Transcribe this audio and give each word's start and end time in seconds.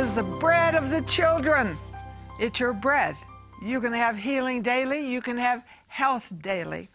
is 0.00 0.14
the 0.14 0.22
bread 0.22 0.74
of 0.74 0.88
the 0.88 1.02
children. 1.02 1.76
It's 2.38 2.58
your 2.58 2.72
bread. 2.72 3.16
You 3.60 3.82
can 3.82 3.92
have 3.92 4.16
healing 4.16 4.62
daily, 4.62 5.06
you 5.06 5.20
can 5.20 5.36
have 5.36 5.62
health 5.88 6.32
daily. 6.40 6.88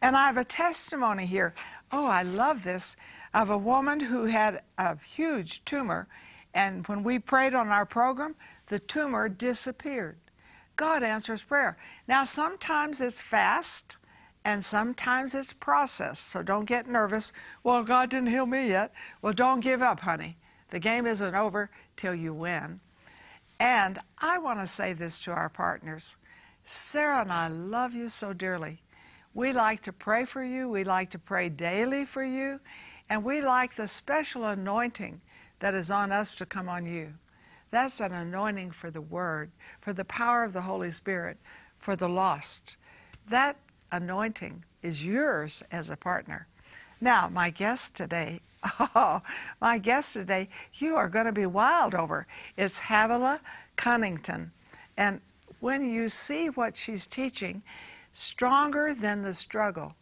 And 0.00 0.14
I 0.16 0.28
have 0.28 0.36
a 0.36 0.44
testimony 0.44 1.26
here. 1.26 1.54
Oh, 1.90 2.06
I 2.06 2.22
love 2.22 2.62
this 2.62 2.94
of 3.34 3.50
a 3.50 3.58
woman 3.58 3.98
who 3.98 4.26
had 4.26 4.62
a 4.78 4.96
huge 4.96 5.64
tumor. 5.64 6.06
And 6.54 6.86
when 6.86 7.02
we 7.02 7.18
prayed 7.18 7.52
on 7.52 7.66
our 7.66 7.84
program, 7.84 8.36
the 8.68 8.78
tumor 8.78 9.28
disappeared. 9.28 10.18
God 10.76 11.02
answers 11.02 11.42
prayer. 11.42 11.76
Now, 12.06 12.22
sometimes 12.22 13.00
it's 13.00 13.20
fast 13.20 13.96
and 14.44 14.64
sometimes 14.64 15.34
it's 15.34 15.52
process. 15.52 16.20
So 16.20 16.44
don't 16.44 16.66
get 16.66 16.86
nervous. 16.86 17.32
Well, 17.64 17.82
God 17.82 18.10
didn't 18.10 18.30
heal 18.30 18.46
me 18.46 18.68
yet. 18.68 18.92
Well, 19.20 19.32
don't 19.32 19.58
give 19.58 19.82
up, 19.82 19.98
honey. 19.98 20.36
The 20.70 20.78
game 20.78 21.06
isn't 21.06 21.34
over 21.34 21.70
till 21.96 22.14
you 22.14 22.32
win. 22.34 22.80
And 23.58 23.98
I 24.18 24.38
want 24.38 24.60
to 24.60 24.66
say 24.66 24.92
this 24.92 25.20
to 25.20 25.30
our 25.30 25.48
partners 25.48 26.16
Sarah 26.64 27.22
and 27.22 27.32
I 27.32 27.48
love 27.48 27.94
you 27.94 28.08
so 28.08 28.32
dearly. 28.32 28.82
We 29.34 29.52
like 29.52 29.80
to 29.82 29.92
pray 29.92 30.24
for 30.24 30.44
you, 30.44 30.68
we 30.68 30.84
like 30.84 31.10
to 31.10 31.18
pray 31.18 31.48
daily 31.48 32.04
for 32.04 32.22
you, 32.22 32.60
and 33.08 33.24
we 33.24 33.40
like 33.40 33.74
the 33.74 33.88
special 33.88 34.44
anointing 34.44 35.20
that 35.60 35.74
is 35.74 35.90
on 35.90 36.12
us 36.12 36.34
to 36.36 36.46
come 36.46 36.68
on 36.68 36.86
you. 36.86 37.14
That's 37.70 38.00
an 38.00 38.12
anointing 38.12 38.72
for 38.72 38.90
the 38.90 39.00
Word, 39.00 39.50
for 39.80 39.92
the 39.92 40.04
power 40.04 40.44
of 40.44 40.52
the 40.52 40.62
Holy 40.62 40.90
Spirit, 40.90 41.38
for 41.78 41.96
the 41.96 42.08
lost. 42.08 42.76
That 43.28 43.56
anointing 43.90 44.64
is 44.82 45.04
yours 45.04 45.62
as 45.72 45.88
a 45.88 45.96
partner. 45.96 46.46
Now, 47.00 47.28
my 47.28 47.50
guest 47.50 47.96
today, 47.96 48.40
oh, 48.94 49.22
my 49.60 49.78
guest 49.78 50.12
today, 50.14 50.48
you 50.74 50.94
are 50.94 51.08
going 51.08 51.26
to 51.26 51.32
be 51.32 51.46
wild 51.46 51.94
over. 51.94 52.26
It's 52.56 52.80
Havilah 52.80 53.40
Cunnington. 53.76 54.52
And 54.96 55.20
when 55.60 55.84
you 55.88 56.08
see 56.08 56.48
what 56.48 56.76
she's 56.76 57.06
teaching, 57.06 57.62
stronger 58.12 58.94
than 58.94 59.22
the 59.22 59.34
struggle. 59.34 59.94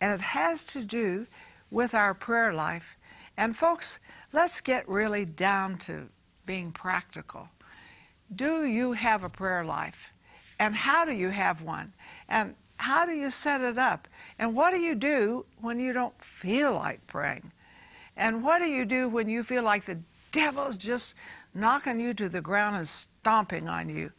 And 0.00 0.12
it 0.12 0.20
has 0.20 0.64
to 0.66 0.84
do 0.84 1.26
with 1.70 1.94
our 1.94 2.12
prayer 2.12 2.52
life. 2.52 2.96
And 3.36 3.56
folks, 3.56 3.98
let's 4.32 4.60
get 4.60 4.88
really 4.88 5.24
down 5.24 5.78
to 5.78 6.08
being 6.44 6.72
practical. 6.72 7.48
Do 8.34 8.64
you 8.64 8.92
have 8.92 9.22
a 9.22 9.28
prayer 9.28 9.64
life? 9.64 10.12
And 10.58 10.74
how 10.74 11.04
do 11.04 11.12
you 11.12 11.30
have 11.30 11.62
one? 11.62 11.92
And 12.28 12.54
how 12.78 13.06
do 13.06 13.12
you 13.12 13.30
set 13.30 13.60
it 13.60 13.78
up? 13.78 14.08
And 14.38 14.54
what 14.54 14.72
do 14.72 14.80
you 14.80 14.94
do 14.94 15.46
when 15.60 15.78
you 15.78 15.92
don't 15.92 16.20
feel 16.22 16.72
like 16.74 17.06
praying? 17.06 17.52
And 18.16 18.44
what 18.44 18.58
do 18.58 18.68
you 18.68 18.84
do 18.84 19.08
when 19.08 19.28
you 19.28 19.42
feel 19.42 19.62
like 19.62 19.84
the 19.84 19.98
devil's 20.30 20.76
just 20.76 21.14
knocking 21.54 22.00
you 22.00 22.14
to 22.14 22.28
the 22.28 22.40
ground 22.40 22.76
and 22.76 22.88
stomping 22.88 23.68
on 23.68 23.88
you? 23.88 24.12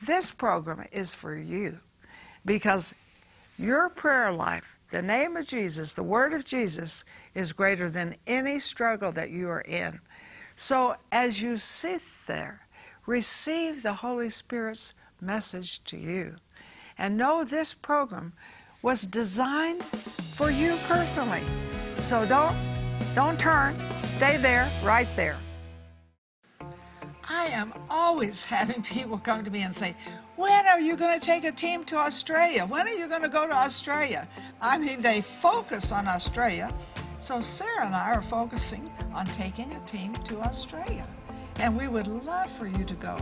This 0.00 0.30
program 0.30 0.86
is 0.90 1.14
for 1.14 1.36
you 1.36 1.78
because 2.44 2.94
your 3.58 3.88
prayer 3.88 4.32
life, 4.32 4.78
the 4.90 5.02
name 5.02 5.36
of 5.36 5.46
Jesus, 5.46 5.94
the 5.94 6.02
word 6.02 6.32
of 6.32 6.44
Jesus, 6.44 7.04
is 7.34 7.52
greater 7.52 7.88
than 7.88 8.16
any 8.26 8.58
struggle 8.58 9.12
that 9.12 9.30
you 9.30 9.48
are 9.48 9.60
in. 9.60 10.00
So 10.56 10.96
as 11.10 11.40
you 11.40 11.58
sit 11.58 12.02
there, 12.26 12.66
receive 13.06 13.82
the 13.82 13.94
Holy 13.94 14.30
Spirit's 14.30 14.94
message 15.20 15.82
to 15.84 15.96
you. 15.96 16.36
And 16.98 17.16
know 17.16 17.44
this 17.44 17.74
program 17.74 18.32
was 18.82 19.02
designed 19.02 19.84
for 20.34 20.50
you 20.50 20.76
personally. 20.88 21.42
So 21.98 22.26
don't 22.26 22.71
don't 23.14 23.38
turn, 23.38 23.76
stay 24.00 24.38
there, 24.38 24.70
right 24.82 25.08
there. 25.16 25.36
I 27.28 27.46
am 27.46 27.72
always 27.90 28.42
having 28.56 28.82
people 28.82 29.18
come 29.18 29.44
to 29.44 29.50
me 29.50 29.62
and 29.62 29.74
say, 29.74 29.94
when 30.36 30.66
are 30.66 30.80
you 30.80 30.96
going 30.96 31.18
to 31.18 31.24
take 31.24 31.44
a 31.44 31.52
team 31.52 31.84
to 31.84 31.96
Australia? 31.96 32.64
When 32.64 32.86
are 32.88 32.94
you 32.94 33.08
going 33.08 33.22
to 33.22 33.28
go 33.28 33.46
to 33.46 33.54
Australia? 33.54 34.26
I 34.60 34.78
mean, 34.78 35.02
they 35.02 35.20
focus 35.20 35.92
on 35.92 36.08
Australia. 36.08 36.74
So 37.18 37.40
Sarah 37.40 37.86
and 37.86 37.94
I 37.94 38.12
are 38.12 38.22
focusing 38.22 38.90
on 39.14 39.26
taking 39.26 39.72
a 39.72 39.80
team 39.80 40.14
to 40.14 40.40
Australia. 40.40 41.06
And 41.56 41.76
we 41.76 41.86
would 41.86 42.08
love 42.08 42.50
for 42.50 42.66
you 42.66 42.84
to 42.84 42.94
go. 42.94 43.18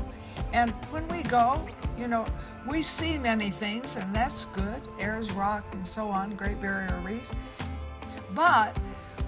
And 0.53 0.71
when 0.91 1.07
we 1.09 1.25
go, 1.25 1.67
you 1.99 2.07
know, 2.07 2.25
we 2.67 2.81
see 2.81 3.19
many 3.19 3.51
things, 3.51 3.97
and 3.97 4.15
that's 4.15 4.45
good 4.47 4.81
Ayers 5.01 5.33
Rock 5.33 5.65
and 5.73 5.85
so 5.85 6.09
on, 6.09 6.37
Great 6.37 6.61
Barrier 6.61 6.99
Reef. 7.05 7.29
But 8.35 8.79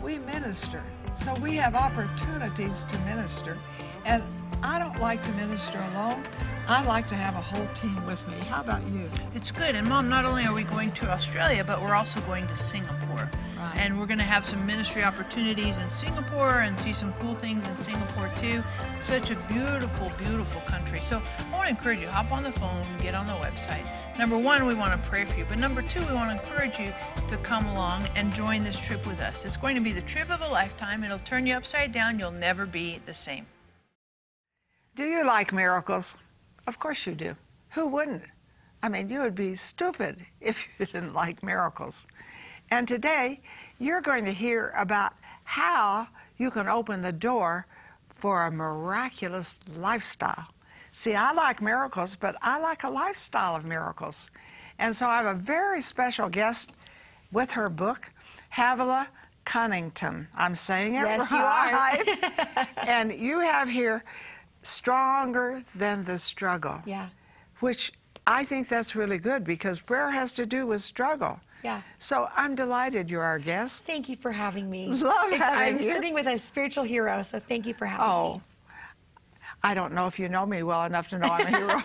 we 0.02 0.18
minister. 0.18 0.82
So 1.14 1.34
we 1.34 1.54
have 1.56 1.74
opportunities 1.74 2.84
to 2.84 2.98
minister. 3.00 3.56
And 4.04 4.22
I 4.62 4.78
don't 4.78 4.98
like 5.00 5.22
to 5.22 5.32
minister 5.32 5.78
alone. 5.92 6.22
I 6.66 6.84
like 6.84 7.06
to 7.08 7.14
have 7.14 7.34
a 7.34 7.40
whole 7.40 7.66
team 7.74 8.04
with 8.06 8.26
me. 8.28 8.34
How 8.34 8.60
about 8.60 8.86
you? 8.88 9.08
It's 9.34 9.50
good. 9.50 9.74
And 9.74 9.88
mom, 9.88 10.08
not 10.08 10.24
only 10.24 10.44
are 10.44 10.54
we 10.54 10.62
going 10.62 10.92
to 10.92 11.10
Australia, 11.10 11.64
but 11.64 11.80
we're 11.80 11.94
also 11.94 12.20
going 12.22 12.46
to 12.46 12.56
Singapore. 12.56 13.30
And 13.76 13.98
we're 13.98 14.06
going 14.06 14.18
to 14.18 14.24
have 14.24 14.44
some 14.44 14.64
ministry 14.66 15.02
opportunities 15.02 15.78
in 15.78 15.88
Singapore 15.88 16.60
and 16.60 16.78
see 16.78 16.92
some 16.92 17.12
cool 17.14 17.34
things 17.34 17.66
in 17.66 17.76
Singapore 17.76 18.30
too. 18.36 18.62
Such 19.00 19.30
a 19.30 19.36
beautiful, 19.48 20.10
beautiful 20.18 20.60
country. 20.62 21.00
So 21.00 21.22
I 21.38 21.52
want 21.52 21.64
to 21.64 21.70
encourage 21.70 22.00
you, 22.00 22.08
hop 22.08 22.32
on 22.32 22.42
the 22.42 22.52
phone, 22.52 22.86
get 22.98 23.14
on 23.14 23.26
the 23.26 23.32
website. 23.34 23.86
Number 24.18 24.36
one, 24.36 24.66
we 24.66 24.74
want 24.74 24.92
to 24.92 25.08
pray 25.08 25.24
for 25.24 25.38
you. 25.38 25.46
But 25.48 25.58
number 25.58 25.82
two, 25.82 26.00
we 26.00 26.14
want 26.14 26.36
to 26.36 26.44
encourage 26.44 26.78
you 26.78 26.92
to 27.28 27.36
come 27.38 27.66
along 27.66 28.08
and 28.14 28.32
join 28.32 28.62
this 28.62 28.78
trip 28.78 29.06
with 29.06 29.20
us. 29.20 29.44
It's 29.44 29.56
going 29.56 29.74
to 29.74 29.80
be 29.80 29.92
the 29.92 30.02
trip 30.02 30.30
of 30.30 30.42
a 30.42 30.48
lifetime. 30.48 31.02
It'll 31.02 31.18
turn 31.18 31.46
you 31.46 31.54
upside 31.54 31.92
down. 31.92 32.18
You'll 32.18 32.30
never 32.30 32.66
be 32.66 33.00
the 33.06 33.14
same. 33.14 33.46
Do 34.94 35.04
you 35.04 35.24
like 35.26 35.52
miracles? 35.52 36.18
Of 36.66 36.78
course 36.78 37.06
you 37.06 37.14
do. 37.14 37.36
Who 37.70 37.86
wouldn't? 37.86 38.24
I 38.82 38.88
mean, 38.88 39.08
you 39.08 39.20
would 39.20 39.34
be 39.34 39.54
stupid 39.54 40.26
if 40.40 40.68
you 40.78 40.86
didn't 40.86 41.14
like 41.14 41.42
miracles. 41.42 42.06
And 42.70 42.86
today, 42.86 43.40
you're 43.82 44.00
going 44.00 44.24
to 44.24 44.32
hear 44.32 44.72
about 44.76 45.14
how 45.44 46.06
you 46.38 46.50
can 46.50 46.68
open 46.68 47.02
the 47.02 47.12
door 47.12 47.66
for 48.08 48.46
a 48.46 48.50
miraculous 48.50 49.58
lifestyle. 49.76 50.46
See, 50.92 51.14
I 51.14 51.32
like 51.32 51.60
miracles, 51.60 52.14
but 52.14 52.36
I 52.42 52.60
like 52.60 52.84
a 52.84 52.90
lifestyle 52.90 53.56
of 53.56 53.64
miracles. 53.64 54.30
And 54.78 54.94
so 54.94 55.08
I 55.08 55.16
have 55.22 55.36
a 55.36 55.38
very 55.38 55.82
special 55.82 56.28
guest 56.28 56.70
with 57.32 57.52
her 57.52 57.68
book, 57.68 58.12
Havilah 58.50 59.08
Cunnington. 59.44 60.28
I'm 60.36 60.54
saying 60.54 60.94
it 60.94 61.02
Yes, 61.02 61.32
you 61.32 61.38
are. 61.38 62.66
and 62.86 63.12
you 63.12 63.40
have 63.40 63.68
here 63.68 64.04
stronger 64.62 65.64
than 65.74 66.04
the 66.04 66.18
struggle. 66.18 66.82
Yeah. 66.86 67.08
Which 67.60 67.92
I 68.26 68.44
think 68.44 68.68
that's 68.68 68.94
really 68.94 69.18
good 69.18 69.44
because 69.44 69.80
prayer 69.80 70.10
has 70.10 70.32
to 70.34 70.46
do 70.46 70.66
with 70.66 70.82
struggle. 70.82 71.40
Yeah. 71.62 71.82
So 71.98 72.28
I'm 72.36 72.54
delighted 72.54 73.10
you're 73.10 73.22
our 73.22 73.38
guest. 73.38 73.84
Thank 73.86 74.08
you 74.08 74.16
for 74.16 74.32
having 74.32 74.68
me. 74.70 74.88
Love 74.88 75.26
It's- 75.32 75.40
having 75.40 75.74
I'm 75.74 75.76
you. 75.76 75.82
sitting 75.82 76.14
with 76.14 76.26
a 76.26 76.38
spiritual 76.38 76.84
hero, 76.84 77.22
so 77.22 77.38
thank 77.38 77.66
you 77.66 77.74
for 77.74 77.86
having 77.86 78.06
me. 78.06 78.12
Oh. 78.12 78.34
me. 78.34 78.40
I 79.64 79.74
don't 79.74 79.92
know 79.92 80.08
if 80.08 80.18
you 80.18 80.28
know 80.28 80.44
me 80.44 80.64
well 80.64 80.82
enough 80.84 81.06
to 81.10 81.18
know 81.18 81.28
I'm 81.30 81.46
a 81.54 81.56
hero. 81.56 81.82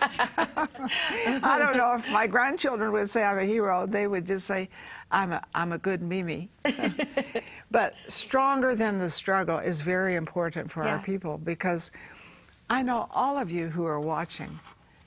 I 1.44 1.58
don't 1.60 1.76
know 1.76 1.94
if 1.94 2.08
my 2.10 2.26
grandchildren 2.26 2.90
would 2.90 3.08
say 3.08 3.22
I'm 3.22 3.38
a 3.38 3.44
hero. 3.44 3.86
They 3.86 4.08
would 4.08 4.26
just 4.26 4.46
say 4.46 4.68
I'm 5.12 5.30
a, 5.32 5.44
I'm 5.54 5.70
a 5.70 5.78
good 5.78 6.02
Mimi. 6.02 6.48
but 7.70 7.94
stronger 8.08 8.74
than 8.74 8.98
the 8.98 9.08
struggle 9.08 9.58
is 9.58 9.80
very 9.82 10.16
important 10.16 10.72
for 10.72 10.82
our 10.82 11.00
people 11.02 11.38
because 11.38 11.92
I 12.68 12.82
know 12.82 13.06
all 13.12 13.38
of 13.38 13.48
you 13.52 13.68
who 13.68 13.84
are 13.86 14.00
watching, 14.00 14.58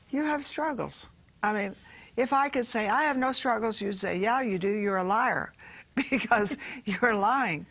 you 0.10 0.24
have 0.24 0.46
struggles. 0.46 1.10
I 1.44 1.52
mean, 1.52 1.76
if 2.18 2.34
I 2.34 2.50
could 2.50 2.66
say 2.66 2.90
I 2.90 3.04
have 3.04 3.18
no 3.18 3.32
struggles, 3.32 3.82
you'd 3.82 3.98
say, 3.98 4.18
yeah, 4.18 4.42
you 4.42 4.58
do, 4.58 4.70
you're 4.70 4.98
a 4.98 5.04
liar 5.04 5.54
because 5.96 6.58
you're 6.86 7.16
lying. 7.16 7.66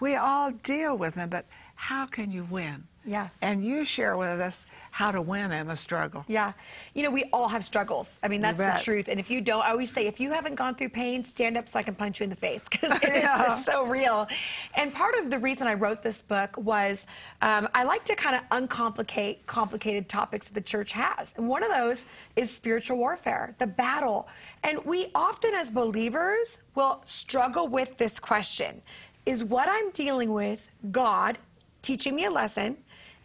We 0.00 0.16
all 0.16 0.50
deal 0.50 0.96
with 0.96 1.14
them, 1.14 1.28
but 1.28 1.46
how 1.80 2.04
can 2.04 2.30
you 2.30 2.44
win? 2.50 2.84
Yeah. 3.06 3.28
And 3.40 3.64
you 3.64 3.86
share 3.86 4.14
with 4.18 4.38
us 4.38 4.66
how 4.90 5.10
to 5.10 5.22
win 5.22 5.50
in 5.50 5.70
a 5.70 5.76
struggle. 5.76 6.26
Yeah. 6.28 6.52
You 6.94 7.02
know, 7.02 7.10
we 7.10 7.24
all 7.32 7.48
have 7.48 7.64
struggles. 7.64 8.20
I 8.22 8.28
mean, 8.28 8.42
that's 8.42 8.58
the 8.58 8.84
truth. 8.84 9.08
And 9.08 9.18
if 9.18 9.30
you 9.30 9.40
don't, 9.40 9.64
I 9.64 9.70
always 9.70 9.90
say, 9.90 10.06
if 10.06 10.20
you 10.20 10.30
haven't 10.30 10.56
gone 10.56 10.74
through 10.74 10.90
pain, 10.90 11.24
stand 11.24 11.56
up 11.56 11.70
so 11.70 11.78
I 11.78 11.82
can 11.82 11.94
punch 11.94 12.20
you 12.20 12.24
in 12.24 12.30
the 12.30 12.36
face 12.36 12.68
because 12.70 12.92
it's 13.02 13.06
Yeah. 13.06 13.38
just 13.38 13.64
so 13.64 13.86
real. 13.86 14.28
And 14.74 14.92
part 14.92 15.14
of 15.14 15.30
the 15.30 15.38
reason 15.38 15.66
I 15.66 15.72
wrote 15.74 16.02
this 16.02 16.20
book 16.20 16.54
was 16.58 17.06
um, 17.40 17.66
I 17.74 17.84
like 17.84 18.04
to 18.04 18.14
kind 18.14 18.36
of 18.36 18.42
uncomplicate 18.50 19.46
complicated 19.46 20.10
topics 20.10 20.48
that 20.48 20.54
the 20.54 20.60
church 20.60 20.92
has. 20.92 21.32
And 21.38 21.48
one 21.48 21.62
of 21.62 21.70
those 21.70 22.04
is 22.36 22.50
spiritual 22.50 22.98
warfare, 22.98 23.54
the 23.58 23.66
battle. 23.66 24.28
And 24.64 24.84
we 24.84 25.06
often, 25.14 25.54
as 25.54 25.70
believers, 25.70 26.58
will 26.74 27.00
struggle 27.06 27.68
with 27.68 27.96
this 27.96 28.20
question 28.20 28.82
Is 29.24 29.42
what 29.42 29.68
I'm 29.70 29.90
dealing 29.92 30.34
with 30.34 30.68
God 30.92 31.38
teaching 31.82 32.14
me 32.14 32.24
a 32.24 32.30
lesson? 32.30 32.76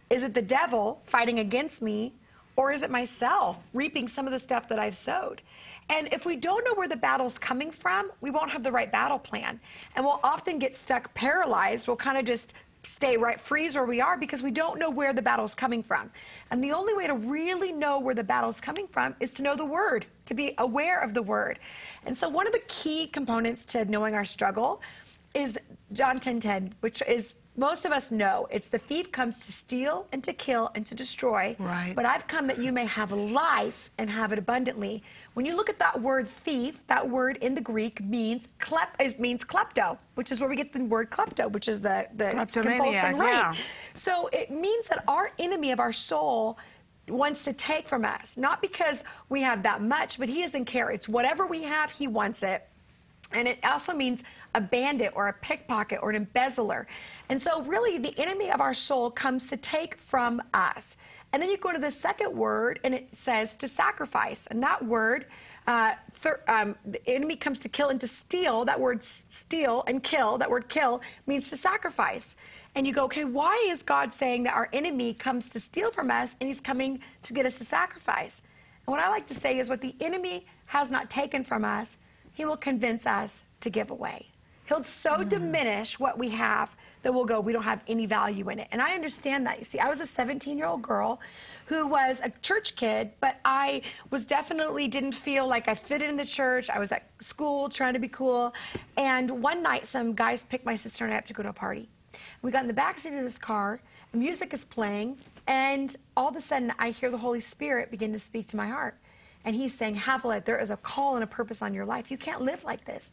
Is 0.10 0.24
it 0.24 0.34
the 0.34 0.42
devil 0.42 1.02
fighting 1.06 1.40
against 1.40 1.82
me? 1.82 2.14
Or 2.58 2.72
is 2.72 2.84
it 2.84 2.90
myself 2.90 3.60
reaping 3.74 4.08
some 4.08 4.28
of 4.28 4.32
the 4.32 4.40
stuff 4.40 4.70
that 4.70 4.80
I've 4.80 4.96
sowed? 4.96 5.42
And 5.90 6.08
if 6.14 6.26
we 6.26 6.36
don't 6.36 6.64
know 6.64 6.74
where 6.74 6.88
the 6.88 6.96
battle's 6.96 7.38
coming 7.38 7.70
from, 7.70 8.12
we 8.22 8.32
won't 8.32 8.50
have 8.52 8.64
the 8.64 8.72
right 8.72 8.92
battle 8.92 9.20
plan. 9.20 9.60
And 9.96 10.06
we'll 10.06 10.22
often 10.24 10.58
get 10.58 10.74
stuck 10.74 11.14
paralyzed. 11.14 11.88
We'll 11.88 11.98
kind 11.98 12.18
of 12.18 12.26
just 12.26 12.54
stay 12.84 13.18
right, 13.18 13.40
freeze 13.40 13.76
where 13.76 13.86
we 13.86 14.00
are 14.00 14.18
because 14.18 14.42
we 14.42 14.52
don't 14.52 14.80
know 14.80 14.90
where 14.90 15.12
the 15.12 15.22
battle's 15.22 15.56
coming 15.56 15.84
from. 15.84 16.10
And 16.52 16.64
the 16.64 16.72
only 16.72 16.94
way 16.94 17.08
to 17.08 17.16
really 17.16 17.72
know 17.72 18.00
where 18.00 18.16
the 18.16 18.24
battle's 18.24 18.62
coming 18.62 18.88
from 18.88 19.16
is 19.20 19.32
to 19.34 19.42
know 19.42 19.56
the 19.56 19.66
word, 19.66 20.06
to 20.28 20.34
be 20.34 20.54
aware 20.58 21.02
of 21.02 21.14
the 21.14 21.22
word. 21.22 21.60
And 22.06 22.18
so 22.18 22.30
one 22.30 22.48
of 22.48 22.54
the 22.54 22.62
key 22.68 23.08
components 23.08 23.66
to 23.68 23.86
knowing 23.86 24.16
our 24.16 24.26
struggle 24.26 24.82
is 25.34 25.60
John 25.94 26.20
10:10, 26.20 26.22
10, 26.22 26.40
10, 26.40 26.76
which 26.80 27.02
is 27.08 27.34
most 27.58 27.86
of 27.86 27.92
us 27.92 28.12
know 28.12 28.48
it's 28.52 28.68
the 28.68 28.78
thief 28.78 29.12
comes 29.12 29.46
to 29.46 29.52
steal 29.52 30.08
and 30.12 30.24
to 30.24 30.34
kill 30.34 30.72
and 30.76 30.86
to 30.86 30.96
destroy. 30.96 31.56
Right. 31.60 31.94
But 31.96 32.06
I've 32.06 32.28
come 32.28 32.48
that 32.48 32.60
you 32.60 32.72
may 32.72 32.86
have 32.86 33.12
life 33.12 33.92
and 33.98 34.10
have 34.10 34.32
it 34.32 34.40
abundantly. 34.40 35.04
When 35.34 35.46
you 35.46 35.56
look 35.56 35.70
at 35.70 35.80
that 35.80 36.02
word 36.02 36.28
thief, 36.28 36.86
that 36.88 37.10
word 37.10 37.38
in 37.38 37.56
the 37.56 37.62
Greek 37.62 38.04
means 38.04 38.50
klep 38.60 38.90
is 39.00 39.18
means 39.20 39.44
klepto, 39.44 39.98
which 40.16 40.32
is 40.32 40.40
where 40.42 40.50
we 40.50 40.56
get 40.56 40.74
the 40.74 40.84
word 40.84 41.10
klepto, 41.10 41.52
which 41.52 41.68
is 41.68 41.82
the 41.82 42.08
the 42.16 42.32
right. 43.14 43.16
yeah. 43.32 43.56
So 43.94 44.30
it 44.34 44.52
means 44.52 44.88
that 44.90 45.04
our 45.08 45.32
enemy 45.40 45.72
of 45.72 45.80
our 45.80 45.94
soul 45.94 46.58
wants 47.08 47.44
to 47.46 47.54
take 47.54 47.88
from 47.88 48.04
us, 48.04 48.38
not 48.38 48.62
because 48.62 49.04
we 49.30 49.42
have 49.42 49.64
that 49.64 49.82
much, 49.82 50.18
but 50.18 50.28
he 50.28 50.42
doesn't 50.42 50.66
care. 50.66 50.90
It's 50.90 51.08
whatever 51.08 51.46
we 51.46 51.64
have, 51.64 51.92
he 51.92 52.08
wants 52.08 52.44
it. 52.44 52.68
And 53.32 53.48
it 53.48 53.60
also 53.66 53.94
means 53.94 54.24
a 54.54 54.62
bandit 54.62 55.12
or 55.16 55.28
a 55.28 55.34
pickpocket 55.34 56.00
or 56.02 56.10
an 56.10 56.16
embezzler. 56.16 56.88
And 57.30 57.42
so, 57.42 57.62
really, 57.64 57.98
the 57.98 58.18
enemy 58.20 58.52
of 58.52 58.62
our 58.62 58.74
soul 58.74 59.12
comes 59.12 59.50
to 59.50 59.58
take 59.58 59.96
from 59.96 60.42
us. 60.54 60.98
And 61.34 61.42
then 61.42 61.50
you 61.50 61.58
go 61.58 61.74
to 61.74 61.80
the 61.80 61.92
second 61.92 62.36
word, 62.36 62.80
and 62.84 62.94
it 62.94 63.14
says 63.14 63.56
to 63.58 63.68
sacrifice. 63.68 64.48
And 64.48 64.64
that 64.64 64.86
word, 64.86 65.26
uh, 65.68 65.96
um, 66.48 66.76
the 66.86 67.02
enemy 67.10 67.36
comes 67.36 67.60
to 67.60 67.70
kill 67.70 67.90
and 67.90 68.00
to 68.00 68.08
steal. 68.08 68.64
That 68.64 68.80
word 68.80 69.04
steal 69.04 69.84
and 69.88 70.02
kill, 70.02 70.38
that 70.38 70.50
word 70.50 70.70
kill, 70.70 71.02
means 71.28 71.50
to 71.50 71.58
sacrifice. 71.58 72.36
And 72.76 72.86
you 72.86 72.94
go, 72.94 73.06
okay, 73.06 73.26
why 73.26 73.66
is 73.70 73.84
God 73.84 74.14
saying 74.14 74.44
that 74.44 74.54
our 74.54 74.70
enemy 74.74 75.14
comes 75.14 75.50
to 75.52 75.60
steal 75.60 75.92
from 75.92 76.12
us 76.12 76.36
and 76.40 76.48
he's 76.48 76.62
coming 76.62 77.00
to 77.24 77.34
get 77.34 77.46
us 77.46 77.58
to 77.58 77.64
sacrifice? 77.64 78.42
And 78.86 78.96
what 78.96 79.04
I 79.04 79.10
like 79.10 79.28
to 79.28 79.34
say 79.34 79.58
is 79.58 79.70
what 79.70 79.82
the 79.82 79.96
enemy 80.00 80.46
has 80.68 80.92
not 80.92 81.10
taken 81.10 81.44
from 81.44 81.66
us, 81.66 81.98
he 82.36 82.46
will 82.46 82.58
convince 82.58 83.08
us 83.08 83.44
to 83.62 83.72
give 83.72 83.90
away. 83.90 84.28
He'll 84.68 84.84
so 84.84 85.18
mm. 85.18 85.30
diminish 85.30 86.00
what 86.00 86.18
we 86.20 86.30
have 86.30 86.76
that 87.02 87.14
we'll 87.14 87.26
go, 87.26 87.40
we 87.40 87.54
don't 87.54 87.64
have 87.64 87.84
any 87.88 88.08
value 88.08 88.50
in 88.50 88.60
it. 88.60 88.68
And 88.72 88.82
I 88.82 88.94
understand 88.94 89.46
that. 89.46 89.60
You 89.60 89.66
see, 89.66 89.80
I 89.80 89.90
was 89.90 90.00
a 90.00 90.06
17 90.06 90.58
year 90.58 90.66
old 90.68 90.82
girl 90.82 91.22
who 91.68 91.88
was 91.88 92.22
a 92.24 92.32
church 92.42 92.76
kid, 92.76 93.12
but 93.20 93.40
I 93.46 93.84
was 94.10 94.26
definitely 94.26 94.88
didn't 94.88 95.14
feel 95.14 95.48
like 95.48 95.68
I 95.68 95.76
fitted 95.76 96.10
in 96.10 96.18
the 96.18 96.26
church. 96.26 96.70
I 96.70 96.80
was 96.80 96.92
at 96.92 97.10
school 97.20 97.70
trying 97.70 97.94
to 97.94 98.00
be 98.00 98.08
cool. 98.08 98.54
And 98.98 99.44
one 99.44 99.62
night, 99.62 99.86
some 99.88 100.14
guys 100.14 100.46
picked 100.46 100.66
my 100.66 100.76
sister 100.76 101.06
and 101.06 101.14
I 101.14 101.18
up 101.18 101.28
to 101.28 101.34
go 101.34 101.44
to 101.44 101.50
a 101.50 101.54
party. 101.54 101.90
We 102.42 102.52
got 102.52 102.64
in 102.64 102.68
the 102.68 102.74
back 102.74 102.98
seat 102.98 103.14
of 103.14 103.24
this 103.24 103.38
car, 103.38 103.82
music 104.14 104.54
is 104.54 104.66
playing, 104.66 105.18
and 105.48 105.96
all 106.18 106.30
of 106.30 106.36
a 106.36 106.42
sudden 106.42 106.74
I 106.80 106.90
hear 106.90 107.12
the 107.12 107.18
Holy 107.18 107.40
Spirit 107.40 107.92
begin 107.92 108.14
to 108.14 108.20
speak 108.20 108.48
to 108.48 108.58
my 108.58 108.68
heart. 108.68 108.98
And 109.46 109.56
he's 109.56 109.74
saying, 109.74 109.96
Havilah, 109.96 110.42
there 110.44 110.60
is 110.60 110.72
a 110.72 110.78
call 110.78 111.16
and 111.16 111.24
a 111.24 111.28
purpose 111.28 111.62
on 111.62 111.74
your 111.74 111.86
life. 111.86 112.12
You 112.12 112.18
can't 112.18 112.42
live 112.42 112.64
like 112.64 112.86
this. 112.86 113.12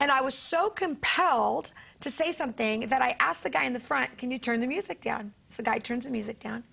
And 0.00 0.10
I 0.10 0.20
was 0.22 0.34
so 0.34 0.70
compelled 0.70 1.72
to 2.00 2.10
say 2.10 2.32
something 2.32 2.86
that 2.88 3.02
I 3.02 3.16
asked 3.20 3.42
the 3.42 3.50
guy 3.50 3.64
in 3.64 3.72
the 3.72 3.80
front, 3.80 4.16
Can 4.16 4.30
you 4.30 4.38
turn 4.38 4.60
the 4.60 4.66
music 4.66 5.00
down? 5.00 5.32
So 5.46 5.62
the 5.62 5.70
guy 5.70 5.78
turns 5.78 6.04
the 6.04 6.10
music 6.10 6.40
down. 6.40 6.64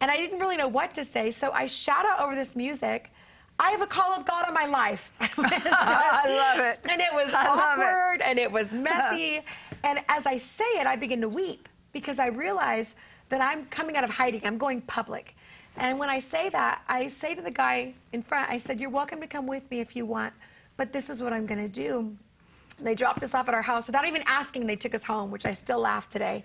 And 0.00 0.10
I 0.10 0.16
didn't 0.16 0.38
really 0.40 0.56
know 0.56 0.68
what 0.68 0.94
to 0.94 1.04
say, 1.04 1.30
so 1.30 1.50
I 1.52 1.66
shout 1.66 2.06
out 2.06 2.20
over 2.20 2.34
this 2.34 2.56
music, 2.56 3.12
I 3.58 3.70
have 3.72 3.82
a 3.82 3.86
call 3.86 4.12
of 4.14 4.24
God 4.24 4.46
on 4.46 4.54
my 4.54 4.64
life. 4.64 5.12
I 5.38 6.24
love 6.26 6.64
it. 6.64 6.80
And 6.90 7.00
it 7.00 7.12
was 7.12 7.32
I 7.34 7.46
love 7.46 7.78
it. 7.78 7.82
awkward 7.82 8.22
and 8.22 8.38
it 8.38 8.50
was 8.50 8.72
messy. 8.88 9.40
and 9.84 10.00
as 10.08 10.24
I 10.26 10.38
say 10.38 10.64
it, 10.64 10.86
I 10.86 10.96
begin 10.96 11.20
to 11.20 11.28
weep 11.28 11.68
because 11.92 12.18
I 12.18 12.28
realize 12.28 12.94
that 13.28 13.42
I'm 13.42 13.66
coming 13.66 13.96
out 13.96 14.04
of 14.04 14.10
hiding. 14.10 14.40
I'm 14.44 14.56
going 14.58 14.80
public. 14.80 15.36
And 15.76 15.98
when 15.98 16.10
I 16.10 16.18
say 16.18 16.48
that, 16.50 16.82
I 16.88 17.08
say 17.08 17.34
to 17.34 17.42
the 17.42 17.50
guy 17.50 17.94
in 18.12 18.22
front, 18.22 18.50
I 18.50 18.58
said, 18.58 18.80
You're 18.80 18.90
welcome 18.90 19.20
to 19.20 19.26
come 19.26 19.46
with 19.46 19.70
me 19.70 19.80
if 19.80 19.96
you 19.96 20.04
want, 20.04 20.34
but 20.76 20.92
this 20.92 21.10
is 21.10 21.22
what 21.22 21.32
I'm 21.32 21.46
going 21.46 21.60
to 21.60 21.68
do. 21.68 22.16
They 22.78 22.94
dropped 22.94 23.22
us 23.22 23.34
off 23.34 23.48
at 23.48 23.54
our 23.54 23.62
house 23.62 23.86
without 23.86 24.06
even 24.06 24.22
asking. 24.26 24.66
They 24.66 24.76
took 24.76 24.94
us 24.94 25.04
home, 25.04 25.30
which 25.30 25.46
I 25.46 25.52
still 25.52 25.80
laugh 25.80 26.08
today. 26.08 26.44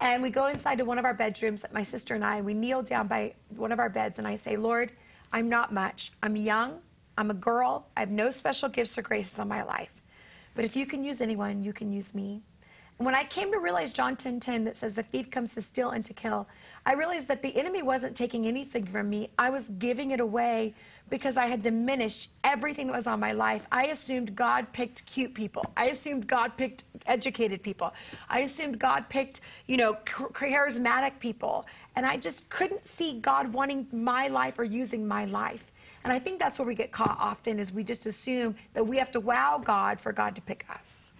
And 0.00 0.22
we 0.22 0.30
go 0.30 0.46
inside 0.46 0.78
to 0.78 0.84
one 0.84 0.98
of 0.98 1.04
our 1.04 1.14
bedrooms, 1.14 1.64
my 1.72 1.82
sister 1.82 2.14
and 2.14 2.24
I, 2.24 2.40
we 2.40 2.54
kneel 2.54 2.82
down 2.82 3.08
by 3.08 3.34
one 3.56 3.72
of 3.72 3.78
our 3.78 3.88
beds, 3.88 4.18
and 4.18 4.28
I 4.28 4.36
say, 4.36 4.56
Lord, 4.56 4.92
I'm 5.32 5.48
not 5.48 5.72
much. 5.72 6.12
I'm 6.22 6.36
young. 6.36 6.80
I'm 7.16 7.30
a 7.30 7.34
girl. 7.34 7.88
I 7.96 8.00
have 8.00 8.10
no 8.10 8.30
special 8.30 8.68
gifts 8.68 8.96
or 8.96 9.02
graces 9.02 9.38
on 9.40 9.48
my 9.48 9.62
life. 9.64 9.90
But 10.54 10.64
if 10.64 10.76
you 10.76 10.86
can 10.86 11.04
use 11.04 11.20
anyone, 11.20 11.62
you 11.64 11.72
can 11.72 11.92
use 11.92 12.14
me. 12.14 12.42
When 12.98 13.14
I 13.14 13.22
came 13.22 13.52
to 13.52 13.60
realize 13.60 13.92
John 13.92 14.16
10:10 14.16 14.40
10, 14.40 14.64
that 14.64 14.74
says 14.74 14.96
the 14.96 15.04
thief 15.04 15.30
comes 15.30 15.54
to 15.54 15.62
steal 15.62 15.90
and 15.90 16.04
to 16.04 16.12
kill, 16.12 16.48
I 16.84 16.94
realized 16.94 17.28
that 17.28 17.42
the 17.42 17.56
enemy 17.56 17.80
wasn't 17.80 18.16
taking 18.16 18.44
anything 18.44 18.86
from 18.86 19.08
me. 19.08 19.30
I 19.38 19.50
was 19.50 19.68
giving 19.78 20.10
it 20.10 20.18
away 20.18 20.74
because 21.08 21.36
I 21.36 21.46
had 21.46 21.62
diminished 21.62 22.32
everything 22.42 22.88
that 22.88 22.96
was 22.96 23.06
on 23.06 23.20
my 23.20 23.30
life. 23.30 23.68
I 23.70 23.86
assumed 23.86 24.34
God 24.34 24.72
picked 24.72 25.06
cute 25.06 25.32
people. 25.32 25.64
I 25.76 25.86
assumed 25.86 26.26
God 26.26 26.56
picked 26.56 26.84
educated 27.06 27.62
people. 27.62 27.94
I 28.28 28.40
assumed 28.40 28.80
God 28.80 29.08
picked, 29.08 29.42
you 29.68 29.76
know, 29.76 29.94
charismatic 30.04 31.20
people. 31.20 31.66
And 31.94 32.04
I 32.04 32.16
just 32.16 32.48
couldn't 32.48 32.84
see 32.84 33.20
God 33.20 33.52
wanting 33.52 33.86
my 33.92 34.26
life 34.26 34.58
or 34.58 34.64
using 34.64 35.06
my 35.06 35.24
life. 35.24 35.70
And 36.02 36.12
I 36.12 36.18
think 36.18 36.40
that's 36.40 36.58
where 36.58 36.66
we 36.66 36.74
get 36.74 36.90
caught 36.90 37.16
often 37.20 37.60
is 37.60 37.72
we 37.72 37.84
just 37.84 38.06
assume 38.06 38.56
that 38.74 38.84
we 38.84 38.98
have 38.98 39.12
to 39.12 39.20
wow 39.20 39.60
God 39.62 40.00
for 40.00 40.12
God 40.12 40.34
to 40.34 40.40
pick 40.40 40.64
us. 40.68 41.12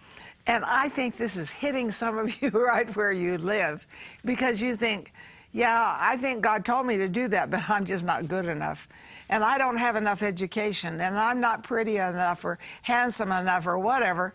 And 0.49 0.65
I 0.65 0.89
think 0.89 1.15
this 1.15 1.35
is 1.35 1.51
hitting 1.51 1.91
some 1.91 2.17
of 2.17 2.41
you 2.41 2.49
right 2.49 2.93
where 2.95 3.11
you 3.11 3.37
live 3.37 3.85
because 4.25 4.59
you 4.59 4.75
think, 4.75 5.13
yeah, 5.51 5.95
I 5.99 6.17
think 6.17 6.41
God 6.41 6.65
told 6.65 6.87
me 6.87 6.97
to 6.97 7.07
do 7.07 7.27
that, 7.27 7.51
but 7.51 7.69
I'm 7.69 7.85
just 7.85 8.03
not 8.03 8.27
good 8.27 8.45
enough. 8.45 8.87
And 9.29 9.43
I 9.43 9.59
don't 9.59 9.77
have 9.77 9.95
enough 9.95 10.23
education, 10.23 10.99
and 11.01 11.19
I'm 11.19 11.39
not 11.39 11.63
pretty 11.63 11.97
enough 11.97 12.43
or 12.43 12.57
handsome 12.81 13.31
enough 13.31 13.67
or 13.67 13.77
whatever. 13.77 14.33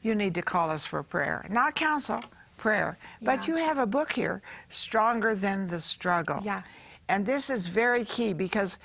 You 0.00 0.14
need 0.14 0.34
to 0.36 0.42
call 0.42 0.70
us 0.70 0.86
for 0.86 1.02
prayer, 1.02 1.44
not 1.50 1.74
counsel, 1.74 2.24
prayer. 2.56 2.96
But 3.20 3.46
you 3.46 3.56
have 3.56 3.76
a 3.76 3.86
book 3.86 4.12
here, 4.12 4.40
Stronger 4.70 5.34
Than 5.34 5.68
the 5.68 5.78
Struggle. 5.78 6.40
Yeah. 6.42 6.62
And 7.10 7.26
this 7.26 7.50
is 7.50 7.66
very 7.66 8.06
key 8.06 8.32
because 8.32 8.78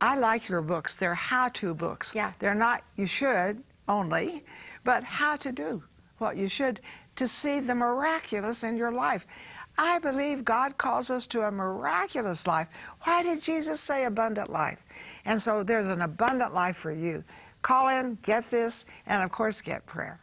I 0.00 0.16
like 0.16 0.48
your 0.48 0.62
books. 0.62 0.94
They're 0.94 1.14
how 1.14 1.50
to 1.50 1.74
books. 1.74 2.14
Yeah. 2.14 2.32
They're 2.38 2.54
not, 2.54 2.82
you 2.96 3.04
should 3.04 3.62
only, 3.86 4.42
but 4.84 5.04
how 5.04 5.36
to 5.36 5.52
do 5.52 5.82
what 6.18 6.36
you 6.36 6.48
should 6.48 6.80
to 7.16 7.28
see 7.28 7.60
the 7.60 7.74
miraculous 7.74 8.64
in 8.64 8.76
your 8.76 8.92
life. 8.92 9.26
I 9.76 9.98
believe 9.98 10.44
God 10.44 10.78
calls 10.78 11.10
us 11.10 11.26
to 11.26 11.42
a 11.42 11.50
miraculous 11.50 12.46
life. 12.46 12.68
Why 13.02 13.22
did 13.22 13.40
Jesus 13.40 13.80
say 13.80 14.04
abundant 14.04 14.50
life? 14.50 14.84
And 15.24 15.42
so 15.42 15.62
there's 15.62 15.88
an 15.88 16.00
abundant 16.00 16.54
life 16.54 16.76
for 16.76 16.92
you. 16.92 17.24
Call 17.62 17.88
in, 17.88 18.18
get 18.22 18.50
this, 18.50 18.86
and 19.06 19.22
of 19.22 19.32
course, 19.32 19.60
get 19.60 19.86
prayer. 19.86 20.20